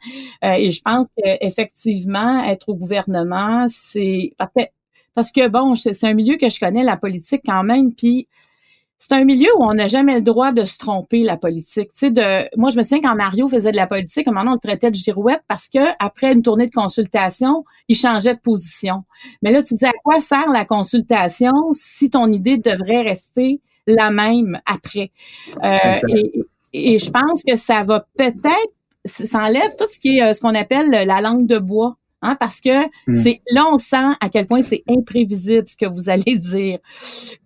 Euh, 0.44 0.52
et 0.52 0.70
je 0.70 0.80
pense 0.82 1.08
qu'effectivement, 1.16 2.44
être 2.44 2.68
au 2.68 2.74
gouvernement, 2.74 3.66
c'est. 3.68 4.32
Parce 5.14 5.32
que 5.32 5.48
bon, 5.48 5.74
c'est 5.74 6.04
un 6.04 6.14
milieu 6.14 6.36
que 6.36 6.50
je 6.50 6.60
connais, 6.60 6.84
la 6.84 6.98
politique 6.98 7.42
quand 7.46 7.64
même. 7.64 7.94
Puis 7.94 8.28
c'est 8.98 9.12
un 9.12 9.24
milieu 9.24 9.48
où 9.58 9.64
on 9.64 9.74
n'a 9.74 9.88
jamais 9.88 10.14
le 10.14 10.22
droit 10.22 10.52
de 10.52 10.64
se 10.64 10.78
tromper 10.78 11.24
la 11.24 11.36
politique. 11.36 11.88
Tu 11.88 12.06
sais, 12.06 12.10
de, 12.10 12.56
moi 12.58 12.70
je 12.70 12.76
me 12.78 12.82
souviens 12.82 13.00
quand 13.02 13.16
Mario 13.16 13.48
faisait 13.48 13.72
de 13.72 13.76
la 13.76 13.86
politique, 13.86 14.26
à 14.26 14.30
un 14.30 14.34
moment 14.34 14.52
on 14.52 14.54
le 14.54 14.60
traitait 14.60 14.90
de 14.90 14.96
girouette 14.96 15.42
parce 15.48 15.68
que 15.68 15.80
après 15.98 16.32
une 16.32 16.42
tournée 16.42 16.66
de 16.66 16.72
consultation, 16.72 17.64
il 17.88 17.96
changeait 17.96 18.34
de 18.34 18.40
position. 18.40 19.04
Mais 19.42 19.52
là, 19.52 19.62
tu 19.62 19.74
dis 19.74 19.84
à 19.84 19.92
quoi 20.04 20.20
sert 20.20 20.48
la 20.50 20.64
consultation 20.64 21.52
si 21.72 22.08
ton 22.10 22.30
idée 22.32 22.56
devrait 22.56 23.02
rester 23.02 23.60
la 23.86 24.10
même 24.10 24.60
après? 24.64 25.10
Euh, 25.62 25.96
et, 26.08 26.94
et, 26.94 26.98
je 26.98 27.10
pense 27.10 27.42
que 27.46 27.56
ça 27.56 27.82
va 27.82 28.06
peut-être 28.16 28.70
ça 29.04 29.40
enlève 29.44 29.76
tout 29.76 29.86
ce 29.92 30.00
qui 30.00 30.18
est 30.18 30.22
euh, 30.22 30.32
ce 30.32 30.40
qu'on 30.40 30.54
appelle 30.54 30.88
la 30.90 31.20
langue 31.20 31.46
de 31.46 31.58
bois. 31.58 31.96
Hein, 32.26 32.36
parce 32.40 32.62
que 32.62 32.70
Mm. 33.06 33.14
c'est 33.14 33.42
là 33.50 33.66
on 33.70 33.78
sent 33.78 34.16
à 34.18 34.30
quel 34.30 34.46
point 34.46 34.62
c'est 34.62 34.82
imprévisible 34.88 35.68
ce 35.68 35.76
que 35.76 35.84
vous 35.84 36.08
allez 36.08 36.36
dire 36.36 36.78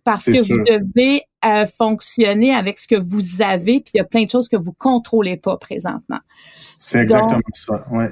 parce 0.04 0.24
que 0.26 0.40
sûr. 0.40 0.56
vous 0.56 0.62
devez 0.62 1.22
euh, 1.44 1.66
fonctionner 1.66 2.54
avec 2.54 2.78
ce 2.78 2.88
que 2.88 2.96
vous 2.96 3.42
avez 3.42 3.80
puis 3.80 3.92
il 3.94 3.98
y 3.98 4.00
a 4.00 4.04
plein 4.04 4.24
de 4.24 4.30
choses 4.30 4.48
que 4.48 4.56
vous 4.56 4.72
contrôlez 4.72 5.36
pas 5.36 5.56
présentement. 5.56 6.20
C'est 6.76 7.00
exactement 7.00 7.40
ça, 7.52 7.84
ouais. 7.92 8.10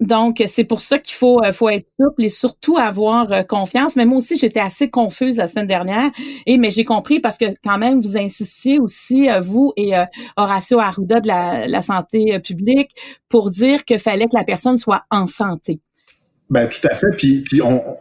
Donc, 0.00 0.42
c'est 0.48 0.64
pour 0.64 0.80
ça 0.80 0.98
qu'il 0.98 1.14
faut, 1.14 1.42
euh, 1.42 1.52
faut 1.52 1.68
être 1.68 1.86
souple 2.00 2.24
et 2.24 2.28
surtout 2.28 2.76
avoir 2.76 3.30
euh, 3.32 3.42
confiance. 3.42 3.94
Mais 3.94 4.04
moi 4.04 4.18
aussi, 4.18 4.36
j'étais 4.36 4.60
assez 4.60 4.90
confuse 4.90 5.36
la 5.36 5.46
semaine 5.46 5.68
dernière. 5.68 6.10
Et 6.46 6.58
mais 6.58 6.70
j'ai 6.70 6.84
compris 6.84 7.20
parce 7.20 7.38
que 7.38 7.46
quand 7.62 7.78
même, 7.78 8.00
vous 8.00 8.16
insistiez 8.16 8.80
aussi, 8.80 9.30
euh, 9.30 9.40
vous 9.40 9.72
et 9.76 9.96
euh, 9.96 10.04
Horacio 10.36 10.80
Arruda 10.80 11.20
de 11.20 11.28
la, 11.28 11.68
la 11.68 11.80
santé 11.80 12.34
euh, 12.34 12.40
publique, 12.40 12.90
pour 13.28 13.50
dire 13.50 13.84
qu'il 13.84 14.00
fallait 14.00 14.26
que 14.26 14.36
la 14.36 14.44
personne 14.44 14.78
soit 14.78 15.04
en 15.10 15.26
santé. 15.26 15.80
Ben 16.54 16.68
tout 16.68 16.86
à 16.90 16.94
fait. 16.94 17.10
Puis, 17.16 17.42
puis 17.42 17.60
on, 17.62 17.72
on- 17.90 17.96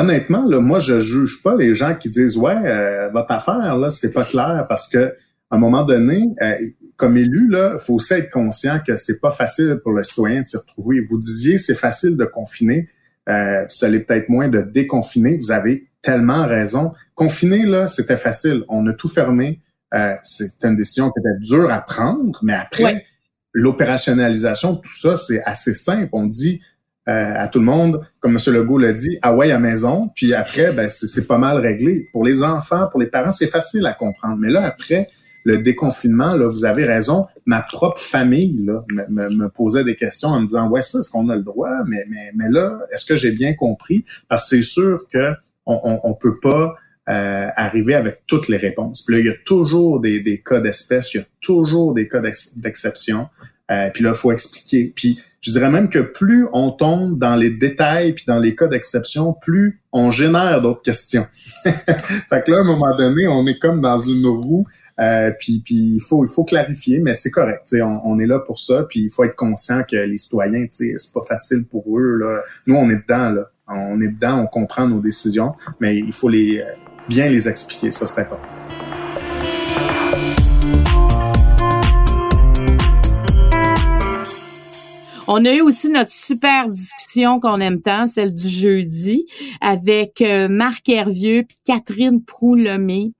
honnêtement, 0.00 0.44
là, 0.46 0.60
moi, 0.60 0.78
je 0.78 1.00
juge 1.00 1.42
pas 1.42 1.56
les 1.56 1.74
gens 1.74 1.94
qui 1.94 2.10
disent 2.10 2.36
ouais, 2.36 2.54
euh, 2.64 3.08
votre 3.12 3.32
affaire 3.32 3.78
là, 3.78 3.88
c'est 3.90 4.12
pas 4.12 4.24
clair 4.24 4.66
parce 4.68 4.88
que 4.88 5.14
à 5.50 5.56
un 5.56 5.58
moment 5.58 5.84
donné, 5.84 6.22
euh, 6.42 6.54
comme 6.96 7.16
élu 7.16 7.48
là, 7.50 7.78
faut 7.78 7.94
aussi 7.94 8.14
être 8.14 8.30
conscient 8.30 8.78
que 8.86 8.96
c'est 8.96 9.20
pas 9.20 9.30
facile 9.30 9.80
pour 9.82 9.92
le 9.92 10.02
citoyen 10.02 10.42
de 10.42 10.46
s'y 10.46 10.56
retrouver. 10.56 11.00
Vous 11.00 11.18
disiez 11.18 11.58
c'est 11.58 11.74
facile 11.74 12.16
de 12.16 12.24
confiner, 12.24 12.88
euh, 13.28 13.64
ça 13.68 13.88
l'est 13.88 14.00
peut-être 14.00 14.28
moins 14.28 14.48
de 14.48 14.60
déconfiner. 14.62 15.36
Vous 15.36 15.50
avez 15.52 15.88
tellement 16.02 16.46
raison. 16.46 16.92
Confiner 17.14 17.64
là, 17.64 17.86
c'était 17.86 18.16
facile. 18.16 18.64
On 18.68 18.86
a 18.86 18.92
tout 18.92 19.08
fermé. 19.08 19.60
Euh, 19.94 20.14
c'était 20.22 20.68
une 20.68 20.76
décision 20.76 21.06
qui 21.10 21.20
était 21.20 21.38
dure 21.40 21.70
à 21.72 21.80
prendre, 21.80 22.38
mais 22.42 22.52
après 22.54 22.84
Ouais. 22.84 23.04
l'opérationnalisation 23.52 24.74
de 24.74 24.80
tout 24.80 24.96
ça, 24.96 25.16
c'est 25.16 25.42
assez 25.44 25.72
simple. 25.74 26.08
On 26.12 26.26
dit 26.26 26.60
euh, 27.08 27.32
à 27.36 27.48
tout 27.48 27.58
le 27.58 27.64
monde, 27.66 28.00
comme 28.20 28.32
M. 28.36 28.54
Legault 28.54 28.78
l'a 28.78 28.92
dit, 28.92 29.18
ah 29.22 29.34
ouais 29.34 29.50
à 29.50 29.58
maison, 29.58 30.10
puis 30.14 30.32
après, 30.34 30.72
ben, 30.72 30.88
c'est 30.88 31.26
pas 31.26 31.38
mal 31.38 31.58
réglé. 31.58 32.08
Pour 32.12 32.24
les 32.24 32.42
enfants, 32.42 32.88
pour 32.90 33.00
les 33.00 33.06
parents, 33.08 33.32
c'est 33.32 33.46
facile 33.46 33.84
à 33.86 33.92
comprendre. 33.92 34.38
Mais 34.40 34.48
là, 34.50 34.64
après, 34.64 35.06
le 35.44 35.58
déconfinement, 35.58 36.34
là, 36.36 36.48
vous 36.48 36.64
avez 36.64 36.84
raison, 36.86 37.26
ma 37.44 37.60
propre 37.60 38.00
famille 38.00 38.64
là, 38.64 38.82
me, 38.88 39.28
me- 39.36 39.48
posait 39.50 39.84
des 39.84 39.94
questions 39.96 40.28
en 40.30 40.40
me 40.40 40.46
disant, 40.46 40.70
ouais, 40.70 40.80
ça, 40.80 41.00
est-ce 41.00 41.10
qu'on 41.10 41.28
a 41.28 41.36
le 41.36 41.42
droit? 41.42 41.70
Mais, 41.86 42.04
mais, 42.08 42.30
mais 42.34 42.48
là, 42.48 42.78
est-ce 42.90 43.04
que 43.04 43.16
j'ai 43.16 43.32
bien 43.32 43.52
compris? 43.52 44.06
Parce 44.28 44.48
que 44.48 44.56
c'est 44.56 44.62
sûr 44.62 45.06
que 45.12 45.32
on, 45.66 45.78
on, 45.84 46.00
on 46.04 46.14
peut 46.14 46.38
pas 46.40 46.74
euh, 47.10 47.48
arriver 47.56 47.94
avec 47.94 48.22
toutes 48.26 48.48
les 48.48 48.56
réponses. 48.56 49.02
Puis 49.04 49.16
là, 49.16 49.20
il 49.20 49.26
y 49.26 49.30
a 49.30 49.34
toujours 49.44 50.00
des, 50.00 50.20
des 50.20 50.38
cas 50.40 50.60
d'espèce, 50.60 51.12
il 51.12 51.18
y 51.18 51.20
a 51.20 51.24
toujours 51.42 51.92
des 51.92 52.08
cas 52.08 52.20
d'ex- 52.20 52.56
d'exception. 52.56 53.28
Euh, 53.70 53.90
puis 53.92 54.04
là, 54.04 54.14
faut 54.14 54.32
expliquer. 54.32 54.92
Puis 54.94 55.18
je 55.40 55.52
dirais 55.52 55.70
même 55.70 55.88
que 55.88 55.98
plus 55.98 56.46
on 56.52 56.70
tombe 56.70 57.18
dans 57.18 57.34
les 57.34 57.50
détails 57.50 58.12
puis 58.12 58.24
dans 58.26 58.38
les 58.38 58.54
cas 58.54 58.66
d'exception, 58.66 59.34
plus 59.34 59.80
on 59.92 60.10
génère 60.10 60.60
d'autres 60.60 60.82
questions. 60.82 61.26
fait 61.30 62.44
que 62.44 62.50
là, 62.50 62.58
à 62.58 62.60
un 62.60 62.64
moment 62.64 62.96
donné, 62.96 63.26
on 63.28 63.46
est 63.46 63.58
comme 63.58 63.80
dans 63.80 63.98
une 63.98 64.26
roue. 64.26 64.66
Euh, 65.00 65.32
puis 65.38 65.62
il 65.70 66.00
faut 66.00 66.24
il 66.24 66.28
faut 66.28 66.44
clarifier, 66.44 67.00
mais 67.00 67.14
c'est 67.14 67.30
correct. 67.30 67.74
On, 67.74 68.00
on 68.04 68.18
est 68.18 68.26
là 68.26 68.38
pour 68.38 68.58
ça. 68.58 68.86
Puis 68.88 69.00
il 69.00 69.10
faut 69.10 69.24
être 69.24 69.36
conscient 69.36 69.82
que 69.82 69.96
les 69.96 70.18
citoyens, 70.18 70.66
c'est 70.70 70.94
pas 71.12 71.24
facile 71.26 71.64
pour 71.70 71.84
eux. 71.98 72.16
Là. 72.16 72.40
Nous, 72.66 72.76
on 72.76 72.88
est 72.90 73.02
dedans. 73.02 73.30
Là. 73.30 73.50
On 73.66 74.00
est 74.00 74.08
dedans. 74.08 74.40
On 74.40 74.46
comprend 74.46 74.86
nos 74.86 75.00
décisions, 75.00 75.54
mais 75.80 75.96
il 75.98 76.12
faut 76.12 76.28
les 76.28 76.60
euh, 76.60 76.64
bien 77.08 77.28
les 77.28 77.48
expliquer. 77.48 77.90
Ça, 77.90 78.06
c'est 78.06 78.20
important. 78.20 78.53
On 85.36 85.44
a 85.46 85.52
eu 85.52 85.62
aussi 85.62 85.88
notre 85.88 86.12
super 86.12 86.68
discussion 86.68 87.40
qu'on 87.40 87.58
aime 87.58 87.82
tant, 87.82 88.06
celle 88.06 88.32
du 88.32 88.46
jeudi, 88.46 89.26
avec 89.60 90.20
euh, 90.20 90.46
Marc 90.46 90.88
Hervieux 90.88 91.42
puis 91.42 91.56
Catherine 91.64 92.22
Proulemé. 92.24 93.10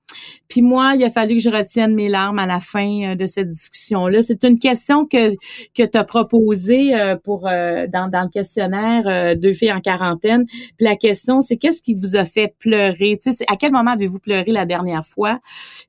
Puis 0.47 0.61
moi, 0.61 0.93
il 0.95 1.03
a 1.03 1.09
fallu 1.09 1.35
que 1.35 1.41
je 1.41 1.49
retienne 1.49 1.93
mes 1.93 2.07
larmes 2.07 2.39
à 2.39 2.45
la 2.45 2.61
fin 2.61 3.11
euh, 3.11 3.15
de 3.15 3.25
cette 3.25 3.51
discussion-là. 3.51 4.21
C'est 4.21 4.45
une 4.45 4.57
question 4.57 5.05
que 5.05 5.35
que 5.73 5.83
tu 5.83 5.97
as 5.97 6.05
proposée 6.05 6.95
euh, 6.95 7.17
pour 7.17 7.41
dans, 7.41 8.09
dans 8.09 8.23
le 8.23 8.29
questionnaire 8.29 9.35
Deux 9.35 9.51
filles 9.51 9.73
en 9.73 9.81
quarantaine. 9.81 10.45
Puis 10.45 10.85
la 10.85 10.95
question, 10.95 11.41
c'est 11.41 11.57
qu'est-ce 11.57 11.81
qui 11.81 11.95
vous 11.95 12.15
a 12.15 12.23
fait 12.23 12.55
pleurer? 12.59 13.19
Tu 13.21 13.33
sais, 13.33 13.43
à 13.49 13.57
quel 13.57 13.73
moment 13.73 13.91
avez-vous 13.91 14.19
pleuré 14.19 14.53
la 14.53 14.65
dernière 14.65 15.05
fois? 15.05 15.41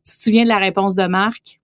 Tu 0.05 0.17
te 0.17 0.23
souviens 0.23 0.43
de 0.43 0.49
la 0.49 0.59
réponse 0.59 0.97
de 0.97 1.07
Marc? 1.07 1.56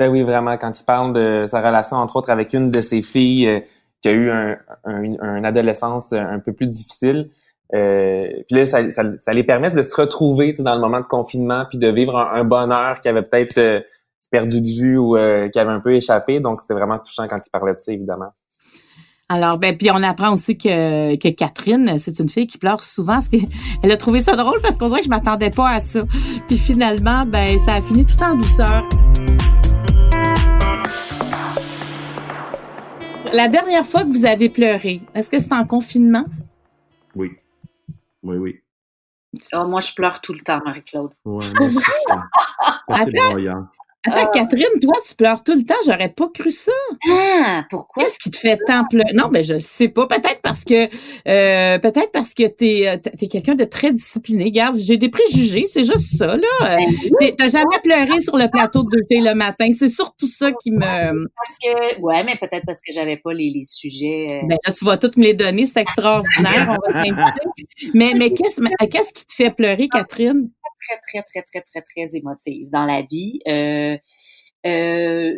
Ben 0.00 0.08
oui, 0.08 0.22
vraiment, 0.22 0.56
quand 0.56 0.80
il 0.80 0.84
parle 0.86 1.12
de 1.12 1.44
sa 1.46 1.60
relation, 1.60 1.98
entre 1.98 2.16
autres, 2.16 2.30
avec 2.30 2.54
une 2.54 2.70
de 2.70 2.80
ses 2.80 3.02
filles 3.02 3.46
euh, 3.46 3.60
qui 4.00 4.08
a 4.08 4.12
eu 4.12 4.30
un, 4.30 5.44
adolescence 5.44 6.14
un 6.14 6.38
peu 6.38 6.54
plus 6.54 6.68
difficile. 6.68 7.28
Euh, 7.74 8.28
puis 8.48 8.56
là, 8.56 8.64
ça, 8.64 9.32
les 9.34 9.44
permet 9.44 9.70
de 9.70 9.82
se 9.82 9.94
retrouver 9.94 10.54
dans 10.54 10.74
le 10.74 10.80
moment 10.80 11.00
de 11.00 11.04
confinement, 11.04 11.66
puis 11.68 11.76
de 11.76 11.88
vivre 11.88 12.16
un, 12.16 12.44
bonheur 12.44 12.98
qu'ils 13.00 13.10
avaient 13.10 13.20
peut-être 13.20 13.58
euh, 13.58 13.80
perdu 14.30 14.62
de 14.62 14.68
vue 14.68 14.96
ou 14.96 15.18
euh, 15.18 15.50
qui 15.50 15.58
avait 15.58 15.70
un 15.70 15.80
peu 15.80 15.92
échappé. 15.92 16.40
Donc, 16.40 16.62
c'était 16.62 16.72
vraiment 16.72 16.98
touchant 16.98 17.28
quand 17.28 17.36
il 17.36 17.50
parlait 17.50 17.74
de 17.74 17.80
ça, 17.80 17.92
évidemment. 17.92 18.32
Alors, 19.28 19.58
ben, 19.58 19.76
puis 19.76 19.90
on 19.92 20.02
apprend 20.02 20.32
aussi 20.32 20.56
que, 20.56 21.14
que 21.16 21.28
Catherine, 21.28 21.98
c'est 21.98 22.20
une 22.20 22.30
fille 22.30 22.46
qui 22.46 22.56
pleure 22.56 22.82
souvent. 22.82 23.18
Que 23.20 23.36
elle 23.82 23.92
a 23.92 23.98
trouvé 23.98 24.20
ça 24.20 24.34
drôle 24.34 24.62
parce 24.62 24.78
qu'on 24.78 24.86
dirait 24.86 25.00
que 25.00 25.04
je 25.04 25.10
m'attendais 25.10 25.50
pas 25.50 25.68
à 25.68 25.80
ça. 25.80 26.00
Puis 26.46 26.56
finalement, 26.56 27.24
ben, 27.26 27.58
ça 27.58 27.74
a 27.74 27.82
fini 27.82 28.06
tout 28.06 28.24
en 28.24 28.34
douceur. 28.34 28.88
La 33.32 33.48
dernière 33.48 33.86
fois 33.86 34.02
que 34.02 34.08
vous 34.08 34.24
avez 34.24 34.48
pleuré, 34.48 35.02
est-ce 35.14 35.30
que 35.30 35.38
c'est 35.38 35.52
en 35.52 35.64
confinement? 35.64 36.24
Oui. 37.14 37.32
Oui, 38.22 38.36
oui. 38.36 38.60
Ah, 39.52 39.64
moi, 39.64 39.80
je 39.80 39.92
pleure 39.92 40.20
tout 40.20 40.32
le 40.32 40.40
temps, 40.40 40.60
Marie-Claude. 40.64 41.12
Ouais, 41.24 41.40
c'est 43.04 43.12
broyant. 43.30 43.68
Attends, 44.06 44.30
Catherine, 44.32 44.80
toi, 44.80 44.94
tu 45.06 45.14
pleures 45.14 45.42
tout 45.44 45.52
le 45.54 45.62
temps. 45.62 45.74
J'aurais 45.84 46.08
pas 46.08 46.28
cru 46.32 46.50
ça. 46.50 46.72
Ah, 47.10 47.64
pourquoi? 47.68 48.02
Qu'est-ce 48.04 48.18
qui 48.18 48.30
te 48.30 48.38
fait 48.38 48.58
tant 48.66 48.84
pleurer? 48.88 49.12
Non, 49.14 49.28
ben 49.28 49.44
je 49.44 49.58
sais 49.58 49.88
pas. 49.88 50.06
Peut-être 50.06 50.40
parce 50.42 50.64
que 50.64 50.84
euh, 51.28 51.78
peut-être 51.78 52.10
parce 52.10 52.32
que 52.32 52.46
t'es 52.48 52.88
euh, 52.88 52.96
t'es 52.96 53.26
quelqu'un 53.28 53.54
de 53.54 53.64
très 53.64 53.92
discipliné. 53.92 54.44
Regarde, 54.44 54.76
j'ai 54.76 54.96
des 54.96 55.10
préjugés, 55.10 55.66
c'est 55.66 55.84
juste 55.84 56.16
ça 56.16 56.36
là. 56.38 56.78
Euh, 56.78 56.78
t'es- 57.18 57.34
T'as 57.36 57.48
jamais 57.50 57.78
pleuré 57.82 58.20
sur 58.22 58.38
le 58.38 58.48
plateau 58.50 58.84
de 58.84 58.88
deux 58.90 59.02
filles 59.10 59.22
le 59.24 59.34
matin. 59.34 59.68
C'est 59.78 59.88
surtout 59.90 60.26
ça 60.28 60.50
qui 60.52 60.70
me. 60.70 60.80
Parce 60.80 61.56
que, 61.62 62.00
ouais, 62.00 62.24
mais 62.24 62.36
peut-être 62.36 62.64
parce 62.66 62.80
que 62.80 62.92
j'avais 62.94 63.18
pas 63.18 63.34
les, 63.34 63.50
les 63.54 63.64
sujets. 63.64 64.26
euh, 64.30 64.40
Ben 64.48 64.56
là, 64.66 64.72
tu 64.72 64.84
vas 64.86 64.96
toutes 64.96 65.18
me 65.18 65.24
les 65.24 65.34
donner, 65.34 65.66
c'est 65.66 65.80
extraordinaire. 65.80 66.68
On 66.88 66.92
va. 66.92 67.04
Mais 67.94 68.12
mais 68.16 68.30
qu'est-ce 68.32 68.60
mais 68.60 68.70
qu'est-ce 68.90 69.12
qui 69.12 69.26
te 69.26 69.32
fait 69.34 69.50
pleurer, 69.50 69.88
Catherine? 69.88 70.50
Très, 70.80 70.98
très, 71.00 71.22
très, 71.22 71.42
très, 71.42 71.60
très, 71.62 71.82
très 71.82 72.16
émotive 72.16 72.68
dans 72.70 72.84
la 72.84 73.02
vie. 73.02 73.40
Euh, 73.48 73.96
euh, 74.66 75.34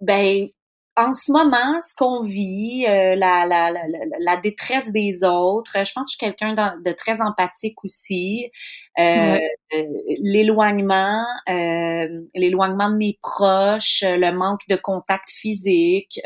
ben, 0.00 0.48
en 0.96 1.12
ce 1.12 1.32
moment, 1.32 1.80
ce 1.80 1.94
qu'on 1.96 2.20
vit, 2.22 2.84
euh, 2.86 3.14
la, 3.16 3.46
la, 3.46 3.70
la, 3.70 3.80
la, 4.20 4.36
détresse 4.36 4.92
des 4.92 5.24
autres, 5.24 5.72
je 5.84 5.92
pense 5.94 6.06
que 6.06 6.10
je 6.12 6.16
suis 6.18 6.18
quelqu'un 6.18 6.54
de 6.84 6.92
très 6.92 7.20
empathique 7.22 7.82
aussi. 7.84 8.50
Euh, 8.98 9.02
Ouais. 9.14 9.40
euh, 9.74 9.84
l'éloignement, 10.20 11.24
euh, 11.48 12.08
l'éloignement 12.34 12.90
de 12.90 12.96
mes 12.96 13.18
proches, 13.22 14.02
le 14.06 14.32
manque 14.32 14.60
de 14.68 14.76
contact 14.76 15.30
physique, 15.30 16.20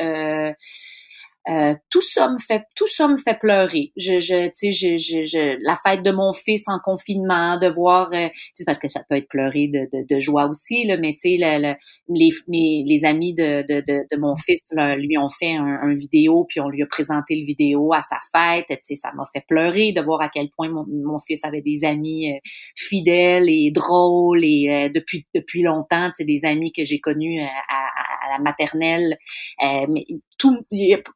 euh, 1.48 1.74
tout 1.90 2.02
ça 2.02 2.28
me 2.30 2.38
fait 2.38 2.62
tout 2.74 2.86
ça 2.86 3.08
me 3.08 3.16
fait 3.16 3.38
pleurer. 3.38 3.92
Je 3.96 4.18
je 4.20 4.46
tu 4.46 4.50
sais 4.52 4.72
je, 4.72 4.96
je, 4.96 5.22
je 5.24 5.56
la 5.64 5.74
fête 5.76 6.02
de 6.02 6.10
mon 6.10 6.32
fils 6.32 6.68
en 6.68 6.78
confinement, 6.84 7.58
de 7.58 7.68
voir 7.68 8.10
euh, 8.12 8.28
parce 8.66 8.78
que 8.78 8.88
ça 8.88 9.00
peut 9.08 9.16
être 9.16 9.28
pleurer 9.28 9.68
de, 9.68 9.88
de, 9.92 10.06
de 10.14 10.18
joie 10.18 10.46
aussi 10.48 10.84
là, 10.86 10.96
mais 10.96 11.12
tu 11.14 11.30
sais 11.30 11.36
le- 11.38 11.60
le- 11.70 11.74
les 12.08 12.30
mes, 12.48 12.84
les 12.86 13.04
amis 13.04 13.34
de, 13.34 13.62
de, 13.62 13.80
de, 13.86 14.04
de 14.10 14.20
mon 14.20 14.34
fils 14.36 14.62
là, 14.72 14.96
lui 14.96 15.16
ont 15.18 15.28
fait 15.28 15.54
un, 15.54 15.78
un 15.82 15.94
vidéo 15.94 16.44
puis 16.48 16.60
on 16.60 16.68
lui 16.68 16.82
a 16.82 16.86
présenté 16.86 17.36
le 17.36 17.44
vidéo 17.46 17.92
à 17.92 18.02
sa 18.02 18.18
fête, 18.32 18.66
tu 18.68 18.76
sais 18.82 18.94
ça 18.96 19.12
m'a 19.16 19.24
fait 19.32 19.44
pleurer 19.48 19.92
de 19.92 20.00
voir 20.00 20.20
à 20.22 20.28
quel 20.28 20.48
point 20.56 20.68
mon, 20.68 20.84
mon 20.88 21.18
fils 21.18 21.44
avait 21.44 21.62
des 21.62 21.84
amis 21.84 22.32
euh, 22.32 22.38
fidèles 22.76 23.48
et 23.48 23.70
drôles 23.70 24.44
et 24.44 24.68
euh, 24.70 24.88
depuis 24.94 25.26
depuis 25.34 25.62
longtemps, 25.62 26.08
tu 26.08 26.14
sais 26.16 26.24
des 26.24 26.44
amis 26.44 26.72
que 26.72 26.84
j'ai 26.84 27.00
connus 27.00 27.40
euh, 27.40 27.44
à, 27.44 27.48
à, 27.48 28.15
à 28.26 28.38
la 28.38 28.38
maternelle 28.42 29.16
euh, 29.62 29.86
mais 29.88 30.04
tout, 30.38 30.66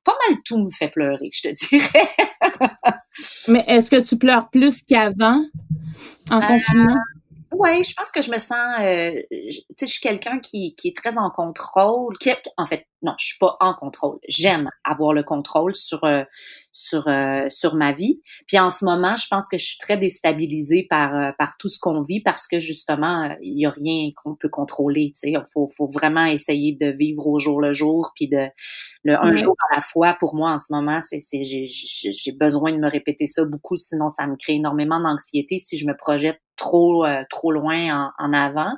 pas 0.04 0.16
mal 0.28 0.38
tout 0.44 0.58
me 0.58 0.70
fait 0.70 0.88
pleurer, 0.88 1.28
je 1.32 1.42
te 1.42 1.68
dirais. 1.68 2.10
Mais 3.48 3.64
est-ce 3.68 3.90
que 3.90 4.00
tu 4.00 4.16
pleures 4.16 4.48
plus 4.50 4.82
qu'avant 4.82 5.42
en 6.30 6.40
Euh, 6.40 6.46
confinement? 6.46 6.94
Oui, 7.52 7.82
je 7.82 7.94
pense 7.94 8.12
que 8.12 8.22
je 8.22 8.30
me 8.30 8.38
sens, 8.38 8.80
euh, 8.80 9.10
tu 9.30 9.60
sais, 9.76 9.86
je 9.86 9.92
suis 9.92 10.00
quelqu'un 10.00 10.38
qui, 10.38 10.74
qui 10.76 10.88
est 10.88 10.96
très 10.96 11.18
en 11.18 11.30
contrôle. 11.30 12.16
Qui, 12.18 12.30
en 12.56 12.64
fait, 12.64 12.86
non, 13.02 13.12
je 13.18 13.26
suis 13.26 13.38
pas 13.38 13.56
en 13.60 13.74
contrôle. 13.74 14.18
J'aime 14.28 14.70
avoir 14.84 15.12
le 15.12 15.24
contrôle 15.24 15.74
sur 15.74 16.04
euh, 16.04 16.22
sur 16.72 17.08
euh, 17.08 17.46
sur 17.48 17.74
ma 17.74 17.92
vie. 17.92 18.20
Puis 18.46 18.58
en 18.58 18.70
ce 18.70 18.84
moment, 18.84 19.16
je 19.16 19.26
pense 19.28 19.48
que 19.48 19.58
je 19.58 19.64
suis 19.64 19.78
très 19.78 19.96
déstabilisée 19.96 20.86
par 20.88 21.14
euh, 21.14 21.30
par 21.38 21.56
tout 21.58 21.68
ce 21.68 21.78
qu'on 21.78 22.02
vit 22.02 22.20
parce 22.20 22.46
que 22.46 22.58
justement, 22.58 23.36
il 23.42 23.60
y 23.60 23.66
a 23.66 23.70
rien 23.70 24.10
qu'on 24.16 24.34
peut 24.34 24.48
contrôler. 24.48 25.12
Tu 25.14 25.32
sais, 25.32 25.34
faut 25.52 25.66
faut 25.68 25.86
vraiment 25.86 26.24
essayer 26.24 26.76
de 26.78 26.90
vivre 26.90 27.26
au 27.26 27.38
jour 27.38 27.60
le 27.60 27.72
jour, 27.72 28.12
puis 28.14 28.28
de 28.28 28.48
le 29.04 29.14
un 29.14 29.34
jour 29.34 29.54
à 29.70 29.76
la 29.76 29.80
fois. 29.80 30.16
Pour 30.18 30.34
moi, 30.34 30.52
en 30.52 30.58
ce 30.58 30.72
moment, 30.72 31.00
c'est 31.02 31.20
c'est 31.20 31.42
j'ai 31.42 31.64
j'ai 31.66 32.32
besoin 32.32 32.72
de 32.72 32.78
me 32.78 32.88
répéter 32.88 33.26
ça 33.26 33.44
beaucoup, 33.44 33.76
sinon 33.76 34.08
ça 34.08 34.26
me 34.26 34.36
crée 34.36 34.54
énormément 34.54 35.00
d'anxiété 35.00 35.58
si 35.58 35.76
je 35.76 35.86
me 35.86 35.96
projette 35.96 36.40
trop 36.56 37.06
trop 37.30 37.52
loin 37.52 38.10
en, 38.18 38.24
en 38.24 38.32
avant. 38.32 38.72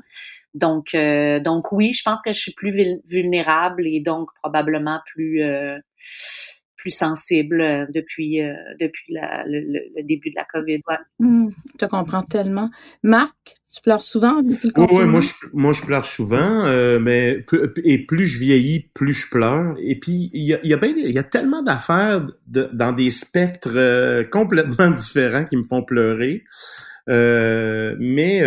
Donc, 0.55 0.95
euh, 0.95 1.41
donc 1.41 1.73
oui, 1.73 1.93
je 1.93 2.03
pense 2.03 2.21
que 2.21 2.33
je 2.33 2.39
suis 2.39 2.53
plus 2.53 2.75
vulnérable 3.07 3.87
et 3.87 4.01
donc 4.01 4.29
probablement 4.43 5.01
plus 5.07 5.43
euh, 5.43 5.79
plus 6.83 6.90
sensible 6.90 7.61
euh, 7.61 7.87
depuis 7.95 8.40
depuis 8.81 9.14
le, 9.14 10.03
début 10.03 10.31
de 10.31 10.35
la 10.37 10.45
COVID. 10.53 10.81
Ouais. 10.88 10.97
Mmh, 11.21 11.51
je 11.73 11.79
te 11.79 11.85
comprends 11.87 12.23
tellement. 12.23 12.71
Marc, 13.05 13.37
tu 13.73 13.81
pleures 13.81 14.03
souvent 14.03 14.42
depuis 14.42 14.68
le 14.68 14.73
confinement? 14.73 15.01
Oui, 15.01 15.07
moi 15.07 15.21
je, 15.21 15.33
moi 15.53 15.73
je 15.73 15.83
pleure 15.83 16.05
souvent, 16.05 16.99
mais 17.01 17.47
et 17.85 18.05
plus 18.05 18.27
je 18.27 18.40
vieillis, 18.40 18.90
plus 18.95 19.12
je 19.12 19.31
pleure. 19.31 19.77
Et 19.81 19.99
puis 19.99 20.29
il 20.33 20.42
y 20.42 20.55
a, 20.55 20.59
y 20.64 20.75
a, 20.75 20.79
il 20.85 21.12
y 21.12 21.18
a 21.18 21.23
tellement 21.23 21.62
d'affaires 21.62 22.27
de, 22.49 22.68
dans 22.73 22.92
des 22.92 23.11
spectres 23.11 24.23
complètement 24.33 24.90
différents 24.90 25.45
qui 25.45 25.57
me 25.57 25.64
font 25.64 25.85
pleurer. 25.85 26.42
mais 27.07 28.42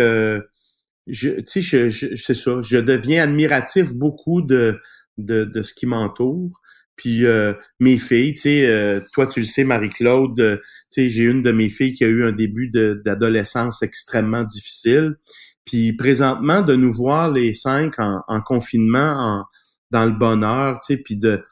je, 1.08 1.40
tu 1.40 1.62
sais, 1.62 1.90
je, 1.90 2.16
c'est 2.16 2.34
ça, 2.34 2.60
je 2.62 2.78
deviens 2.78 3.24
admiratif 3.24 3.94
beaucoup 3.94 4.42
de, 4.42 4.80
de, 5.18 5.44
de 5.44 5.62
ce 5.62 5.74
qui 5.74 5.86
m'entoure. 5.86 6.60
Puis 6.96 7.26
euh, 7.26 7.52
mes 7.78 7.98
filles, 7.98 8.34
tu 8.34 8.40
sais, 8.40 8.66
euh, 8.66 9.00
toi 9.12 9.26
tu 9.26 9.40
le 9.40 9.46
sais, 9.46 9.64
Marie-Claude, 9.64 10.40
euh, 10.40 10.56
tu 10.56 11.02
sais, 11.02 11.08
j'ai 11.08 11.24
une 11.24 11.42
de 11.42 11.52
mes 11.52 11.68
filles 11.68 11.94
qui 11.94 12.04
a 12.04 12.08
eu 12.08 12.24
un 12.24 12.32
début 12.32 12.70
d'adolescence 12.70 13.82
extrêmement 13.82 14.44
difficile. 14.44 15.16
Puis 15.64 15.92
présentement, 15.94 16.62
de 16.62 16.74
nous 16.74 16.92
voir 16.92 17.30
les 17.30 17.52
cinq 17.52 17.98
en, 17.98 18.22
en 18.28 18.40
confinement, 18.40 19.16
en, 19.18 19.44
dans 19.90 20.06
le 20.06 20.12
bonheur, 20.12 20.78
tu 20.80 20.94
sais, 20.94 21.02
puis 21.02 21.16
de, 21.16 21.42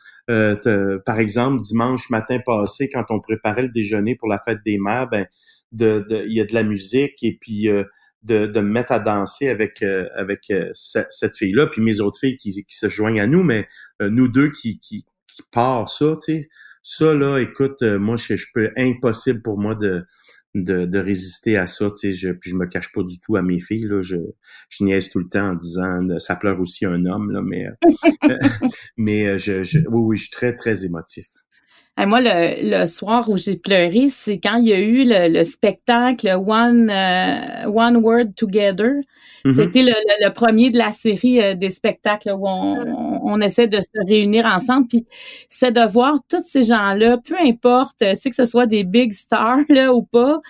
par 1.04 1.18
exemple, 1.18 1.60
dimanche 1.60 2.10
matin 2.10 2.38
passé, 2.44 2.88
quand 2.92 3.04
on 3.10 3.20
préparait 3.20 3.62
le 3.62 3.68
déjeuner 3.68 4.16
pour 4.16 4.28
la 4.28 4.38
fête 4.38 4.60
des 4.64 4.78
mères, 4.78 5.08
ben, 5.08 5.26
de, 5.72 6.04
il 6.26 6.36
y 6.36 6.40
a 6.40 6.44
de 6.44 6.54
la 6.54 6.62
musique 6.62 7.22
et 7.22 7.36
puis 7.40 7.68
de, 8.24 8.46
de 8.46 8.60
me 8.60 8.70
mettre 8.70 8.92
à 8.92 8.98
danser 8.98 9.48
avec 9.48 9.82
euh, 9.82 10.06
avec 10.16 10.50
euh, 10.50 10.70
cette 10.72 11.36
fille-là, 11.36 11.66
puis 11.66 11.82
mes 11.82 12.00
autres 12.00 12.18
filles 12.18 12.36
qui, 12.36 12.50
qui 12.64 12.76
se 12.76 12.88
joignent 12.88 13.20
à 13.20 13.26
nous, 13.26 13.42
mais 13.42 13.68
euh, 14.02 14.10
nous 14.10 14.28
deux 14.28 14.50
qui, 14.50 14.78
qui, 14.78 15.04
qui 15.34 15.42
part 15.52 15.88
ça, 15.88 16.16
tu 16.24 16.38
sais. 16.38 16.48
Ça, 16.86 17.14
là, 17.14 17.38
écoute, 17.38 17.82
moi, 17.82 18.16
je, 18.16 18.36
je 18.36 18.46
peux 18.52 18.70
impossible 18.76 19.40
pour 19.42 19.58
moi 19.58 19.74
de, 19.74 20.04
de, 20.54 20.84
de 20.84 20.98
résister 20.98 21.56
à 21.56 21.66
ça, 21.66 21.90
tu 21.90 21.96
sais, 21.96 22.12
je, 22.12 22.28
je 22.42 22.54
me 22.54 22.66
cache 22.66 22.92
pas 22.92 23.02
du 23.02 23.18
tout 23.24 23.36
à 23.36 23.42
mes 23.42 23.58
filles, 23.58 23.86
là, 23.88 24.02
je, 24.02 24.16
je 24.68 24.84
niaise 24.84 25.08
tout 25.08 25.18
le 25.18 25.28
temps 25.28 25.50
en 25.50 25.54
disant, 25.54 26.18
ça 26.18 26.36
pleure 26.36 26.60
aussi 26.60 26.84
un 26.84 27.06
homme, 27.06 27.30
là, 27.30 27.40
mais, 27.42 27.66
mais 28.98 29.38
je, 29.38 29.62
je, 29.62 29.78
oui, 29.78 30.02
oui, 30.02 30.16
je 30.18 30.24
suis 30.24 30.30
très, 30.30 30.54
très 30.54 30.84
émotif 30.84 31.26
moi, 31.98 32.20
le, 32.20 32.80
le, 32.80 32.86
soir 32.86 33.28
où 33.30 33.36
j'ai 33.36 33.56
pleuré, 33.56 34.08
c'est 34.10 34.38
quand 34.38 34.56
il 34.56 34.66
y 34.66 34.72
a 34.72 34.80
eu 34.80 35.04
le, 35.06 35.44
spectacle 35.44 36.28
One 36.28 36.90
euh, 36.90 37.68
One 37.68 37.98
Word 37.98 38.34
Together. 38.36 38.94
Mm-hmm. 39.44 39.52
C'était 39.52 39.82
le, 39.82 39.92
le, 40.20 40.30
premier 40.30 40.70
de 40.70 40.78
la 40.78 40.90
série 40.90 41.40
euh, 41.40 41.54
des 41.54 41.70
spectacles 41.70 42.30
où 42.30 42.48
on, 42.48 43.20
on, 43.22 43.40
essaie 43.40 43.68
de 43.68 43.80
se 43.80 44.06
réunir 44.08 44.44
ensemble. 44.44 44.88
Puis 44.88 45.06
c'est 45.48 45.72
de 45.72 45.86
voir 45.88 46.18
tous 46.28 46.42
ces 46.44 46.64
gens-là, 46.64 47.18
peu 47.18 47.36
importe, 47.38 47.98
tu 47.98 48.16
sais 48.16 48.30
que 48.30 48.36
ce 48.36 48.46
soit 48.46 48.66
des 48.66 48.82
big 48.82 49.12
stars 49.12 49.60
là 49.68 49.94
ou 49.94 50.02
pas, 50.02 50.40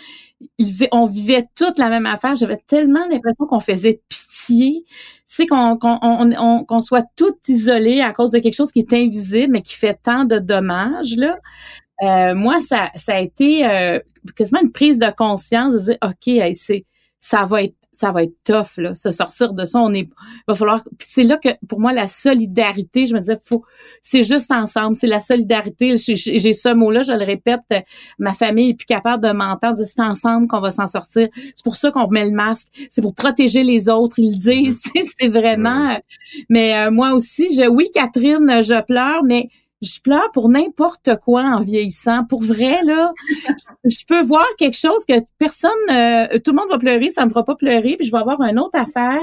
on 0.93 1.07
vivait 1.07 1.47
toute 1.55 1.79
la 1.79 1.89
même 1.89 2.07
affaire. 2.07 2.37
J'avais 2.37 2.61
tellement 2.67 3.07
l'impression 3.09 3.47
qu'on 3.47 3.61
faisait 3.61 4.01
pitié. 4.09 4.85
C'est 5.27 5.47
qu'on 5.47 5.77
qu'on 5.77 6.81
soit 6.81 7.07
tout 7.17 7.35
isolé 7.49 8.01
à 8.01 8.13
cause 8.13 8.31
de 8.31 8.39
quelque 8.39 8.55
chose 8.55 8.71
qui 8.71 8.81
est 8.81 8.93
invisible, 8.93 9.53
mais 9.53 9.63
qui 9.63 9.75
fait 9.75 9.99
tant 10.03 10.25
de 10.25 10.39
dommages. 10.39 11.17
Là. 11.17 11.39
Euh, 12.03 12.35
moi, 12.35 12.61
ça, 12.61 12.91
ça 12.95 13.15
a 13.15 13.21
été 13.21 13.67
euh, 13.67 14.01
quasiment 14.37 14.61
une 14.63 14.73
prise 14.73 14.99
de 14.99 15.11
conscience 15.17 15.75
de 15.75 15.79
dire, 15.81 15.99
OK, 16.03 16.55
c'est 16.55 16.85
ça 17.25 17.47
va 17.47 17.63
être 17.63 17.75
ça 17.91 18.11
va 18.11 18.25
être 18.25 18.35
tough 18.43 18.77
là, 18.77 18.95
se 18.97 19.13
sortir 19.13 19.55
de 19.55 19.65
ça. 19.65 19.79
On 19.79 19.95
est, 19.95 20.09
va 20.49 20.57
falloir. 20.57 20.83
Puis 20.99 21.07
c'est 21.09 21.23
là 21.23 21.37
que 21.37 21.51
pour 21.69 21.79
moi 21.79 21.93
la 21.93 22.09
solidarité, 22.09 23.07
je 23.07 23.15
me 23.15 23.21
disais, 23.21 23.39
faut, 23.43 23.65
c'est 24.03 24.25
juste 24.25 24.51
ensemble, 24.51 24.97
c'est 24.97 25.07
la 25.07 25.21
solidarité. 25.21 25.95
J'ai 25.97 26.53
ce 26.53 26.75
mot-là, 26.75 27.05
je 27.05 27.13
le 27.13 27.25
répète, 27.25 27.61
ma 28.19 28.35
famille 28.35 28.71
est 28.71 28.75
plus 28.75 28.85
capable 28.85 29.25
de 29.25 29.31
m'entendre. 29.33 29.79
C'est 29.85 30.01
ensemble 30.01 30.49
qu'on 30.49 30.61
va 30.61 30.73
s'en 30.73 30.89
sortir. 30.89 31.29
C'est 31.55 31.63
pour 31.63 31.77
ça 31.77 31.93
qu'on 31.93 32.09
met 32.09 32.25
le 32.25 32.33
masque. 32.33 32.67
C'est 32.91 33.01
pour 33.01 33.15
protéger 33.15 33.63
les 33.63 33.89
autres. 33.89 34.19
Ils 34.19 34.33
le 34.33 34.39
disent. 34.39 34.83
c'est 35.19 35.29
vraiment. 35.29 35.97
Mais 36.49 36.77
euh, 36.77 36.91
moi 36.91 37.13
aussi, 37.13 37.55
je, 37.55 37.69
oui, 37.69 37.91
Catherine, 37.95 38.61
je 38.65 38.83
pleure, 38.83 39.23
mais 39.23 39.49
je 39.83 40.01
pleure 40.01 40.31
pour 40.33 40.49
n'importe 40.49 41.11
quoi 41.25 41.43
en 41.43 41.61
vieillissant. 41.61 42.25
Pour 42.25 42.43
vrai, 42.43 42.83
là, 42.85 43.13
je 43.85 44.05
peux 44.07 44.23
voir 44.23 44.47
quelque 44.59 44.77
chose 44.77 45.05
que 45.07 45.15
personne, 45.39 45.71
euh, 45.91 46.39
tout 46.45 46.53
le 46.53 46.57
monde 46.57 46.71
va 46.71 46.79
pleurer, 46.79 47.11
ça 47.11 47.25
me 47.25 47.31
fera 47.31 47.45
pas 47.45 47.55
pleurer, 47.55 47.97
puis 47.97 48.07
je 48.07 48.13
vais 48.13 48.19
avoir 48.19 48.41
une 48.43 48.59
autre 48.59 48.79
affaire 48.79 49.21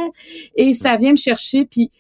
et 0.56 0.74
ça 0.74 0.98
vient 0.98 1.12
me 1.12 1.18
chercher. 1.18 1.66
Puis 1.66 1.92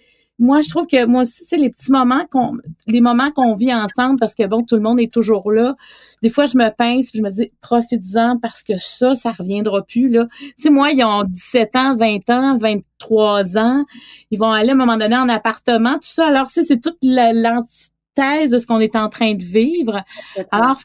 moi, 0.41 0.61
je 0.61 0.69
trouve 0.69 0.87
que 0.87 1.05
moi 1.05 1.21
aussi, 1.21 1.43
c'est 1.45 1.57
les 1.57 1.69
petits 1.69 1.91
moments 1.91 2.25
qu'on, 2.31 2.57
les 2.87 2.99
moments 2.99 3.31
qu'on 3.31 3.53
vit 3.53 3.73
ensemble 3.73 4.19
parce 4.19 4.33
que 4.33 4.45
bon, 4.47 4.63
tout 4.63 4.75
le 4.75 4.81
monde 4.81 4.99
est 4.99 5.13
toujours 5.13 5.51
là. 5.51 5.75
Des 6.23 6.29
fois, 6.29 6.47
je 6.47 6.57
me 6.57 6.69
pince 6.75 7.11
puis 7.11 7.19
je 7.19 7.23
me 7.23 7.29
dis, 7.29 7.51
profites-en 7.61 8.39
parce 8.39 8.63
que 8.63 8.77
ça, 8.77 9.13
ça 9.13 9.31
reviendra 9.31 9.83
plus, 9.83 10.09
là. 10.09 10.25
Tu 10.39 10.53
sais, 10.57 10.69
moi, 10.71 10.91
ils 10.91 11.03
ont 11.03 11.23
17 11.23 11.75
ans, 11.75 11.95
20 11.95 12.29
ans, 12.31 12.57
23 12.57 13.57
ans. 13.57 13.85
Ils 14.31 14.39
vont 14.39 14.51
aller 14.51 14.69
à 14.69 14.73
un 14.73 14.77
moment 14.77 14.97
donné 14.97 15.15
en 15.15 15.29
appartement, 15.29 15.93
tout 15.93 15.99
ça. 16.01 16.27
Alors, 16.27 16.49
c'est 16.49 16.81
toute 16.81 16.97
l'entité 17.03 17.91
thèse 18.15 18.51
de 18.51 18.57
ce 18.57 18.67
qu'on 18.67 18.79
est 18.79 18.95
en 18.95 19.09
train 19.09 19.33
de 19.33 19.43
vivre. 19.43 20.03
Alors, 20.51 20.77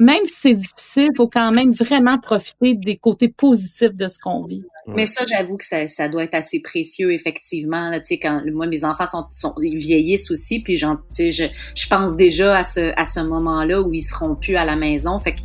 même 0.00 0.24
si 0.24 0.32
c'est 0.34 0.54
difficile, 0.54 1.08
il 1.12 1.16
faut 1.16 1.28
quand 1.28 1.50
même 1.50 1.72
vraiment 1.72 2.18
profiter 2.18 2.74
des 2.74 2.96
côtés 2.96 3.28
positifs 3.28 3.96
de 3.96 4.06
ce 4.06 4.18
qu'on 4.18 4.44
vit. 4.44 4.64
Mais 4.86 5.06
ça, 5.06 5.24
j'avoue 5.28 5.56
que 5.56 5.64
ça, 5.64 5.86
ça, 5.88 6.08
doit 6.08 6.24
être 6.24 6.34
assez 6.34 6.60
précieux, 6.60 7.12
effectivement. 7.12 7.90
Là, 7.90 8.00
quand 8.22 8.42
moi, 8.52 8.66
mes 8.66 8.84
enfants 8.84 9.06
sont, 9.06 9.24
sont 9.30 9.54
ils 9.60 9.76
vieillissent 9.76 10.30
aussi, 10.30 10.60
puis 10.60 10.76
je, 10.76 10.86
je 11.18 11.88
pense 11.88 12.16
déjà 12.16 12.56
à 12.56 12.62
ce, 12.62 12.92
à 12.96 13.04
ce 13.04 13.20
moment-là 13.20 13.82
où 13.82 13.92
ils 13.92 14.02
seront 14.02 14.34
plus 14.36 14.56
à 14.56 14.64
la 14.64 14.76
maison. 14.76 15.18
Fait 15.18 15.34
que 15.34 15.40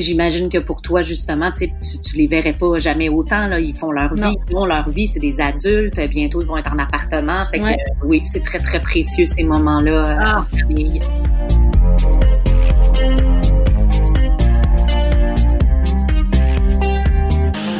j'imagine 0.00 0.48
que 0.48 0.58
pour 0.58 0.82
toi, 0.82 1.02
justement, 1.02 1.50
tu, 1.52 1.68
tu 1.68 2.16
les 2.16 2.26
verrais 2.26 2.52
pas 2.52 2.78
jamais 2.78 3.08
autant. 3.08 3.46
Là. 3.46 3.60
Ils 3.60 3.74
font 3.74 3.90
leur 3.90 4.14
vie, 4.14 4.34
ils 4.48 4.52
font 4.52 4.64
leur 4.64 4.88
vie, 4.88 5.06
c'est 5.06 5.20
des 5.20 5.40
adultes. 5.40 6.00
Bientôt, 6.08 6.42
ils 6.42 6.46
vont 6.46 6.56
être 6.56 6.72
en 6.72 6.78
appartement. 6.78 7.46
Fait 7.50 7.60
que, 7.60 7.66
euh, 7.66 7.74
oui, 8.04 8.20
c'est 8.24 8.42
très, 8.42 8.58
très 8.58 8.80
précieux 8.80 9.26
ces 9.26 9.44
moments-là 9.44 10.06
euh, 10.06 10.16
ah. 10.18 10.40
en 10.40 10.56
famille. 10.56 11.00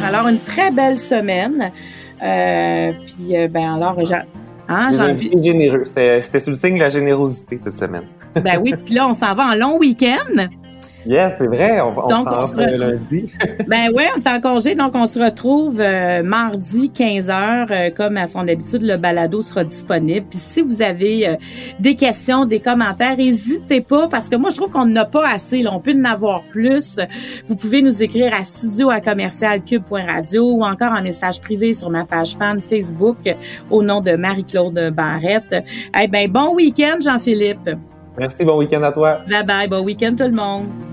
Alors, 0.05 0.27
une 0.27 0.39
très 0.39 0.71
belle 0.71 0.99
semaine. 0.99 1.71
Euh, 2.21 2.91
puis, 3.05 3.37
euh, 3.37 3.47
ben 3.47 3.75
alors, 3.75 3.97
Hein, 4.67 4.91
généreux. 5.41 5.83
C'était 5.85 6.39
sous 6.39 6.51
le 6.51 6.55
signe 6.55 6.75
de 6.75 6.79
la 6.79 6.89
générosité 6.89 7.59
cette 7.63 7.77
semaine. 7.77 8.03
ben 8.35 8.59
oui, 8.61 8.73
puis 8.85 8.95
là, 8.95 9.07
on 9.07 9.13
s'en 9.13 9.35
va 9.35 9.51
en 9.51 9.55
long 9.55 9.77
week-end. 9.77 10.47
Yes, 11.05 11.33
c'est 11.37 11.47
vrai. 11.47 11.81
On, 11.81 11.89
on 11.89 12.07
donc, 12.07 12.27
on 12.29 12.45
se 12.45 12.55
lundi. 12.55 13.31
ben 13.67 13.91
ouais, 13.93 14.07
on 14.15 14.21
est 14.21 14.27
en 14.27 14.39
congé, 14.39 14.75
donc 14.75 14.95
on 14.95 15.07
se 15.07 15.19
retrouve 15.19 15.79
euh, 15.81 16.23
mardi 16.23 16.89
15 16.89 17.27
h 17.27 17.67
euh, 17.71 17.89
comme 17.91 18.17
à 18.17 18.27
son 18.27 18.47
habitude, 18.47 18.83
le 18.83 18.97
balado 18.97 19.41
sera 19.41 19.63
disponible. 19.63 20.25
Puis 20.29 20.39
si 20.39 20.61
vous 20.61 20.81
avez 20.81 21.27
euh, 21.27 21.35
des 21.79 21.95
questions, 21.95 22.45
des 22.45 22.59
commentaires, 22.59 23.17
n'hésitez 23.17 23.81
pas 23.81 24.07
parce 24.07 24.29
que 24.29 24.35
moi 24.35 24.49
je 24.49 24.55
trouve 24.55 24.69
qu'on 24.69 24.85
n'a 24.85 25.05
pas 25.05 25.27
assez. 25.27 25.61
Là, 25.61 25.71
on 25.73 25.79
peut 25.79 25.93
en 25.93 26.05
avoir 26.05 26.43
plus. 26.51 26.99
Vous 27.47 27.55
pouvez 27.55 27.81
nous 27.81 28.01
écrire 28.01 28.33
à 28.33 28.43
studio 28.43 28.89
à 28.89 29.01
commercialcube.radio 29.01 30.51
ou 30.51 30.63
encore 30.63 30.93
en 30.93 31.01
message 31.01 31.41
privé 31.41 31.73
sur 31.73 31.89
ma 31.89 32.05
page 32.05 32.35
fan 32.37 32.61
Facebook 32.61 33.17
au 33.69 33.83
nom 33.83 33.99
de 33.99 34.15
Marie-Claude 34.15 34.91
Barrette. 34.95 35.63
Eh 35.99 36.07
ben 36.07 36.31
bon 36.31 36.55
week-end, 36.55 36.97
Jean-Philippe. 37.01 37.71
Merci, 38.17 38.45
bon 38.45 38.57
week-end 38.57 38.83
à 38.83 38.91
toi. 38.91 39.19
Bye 39.29 39.45
bye, 39.45 39.67
bon 39.67 39.83
week-end 39.83 40.15
tout 40.15 40.25
le 40.25 40.31
monde. 40.31 40.92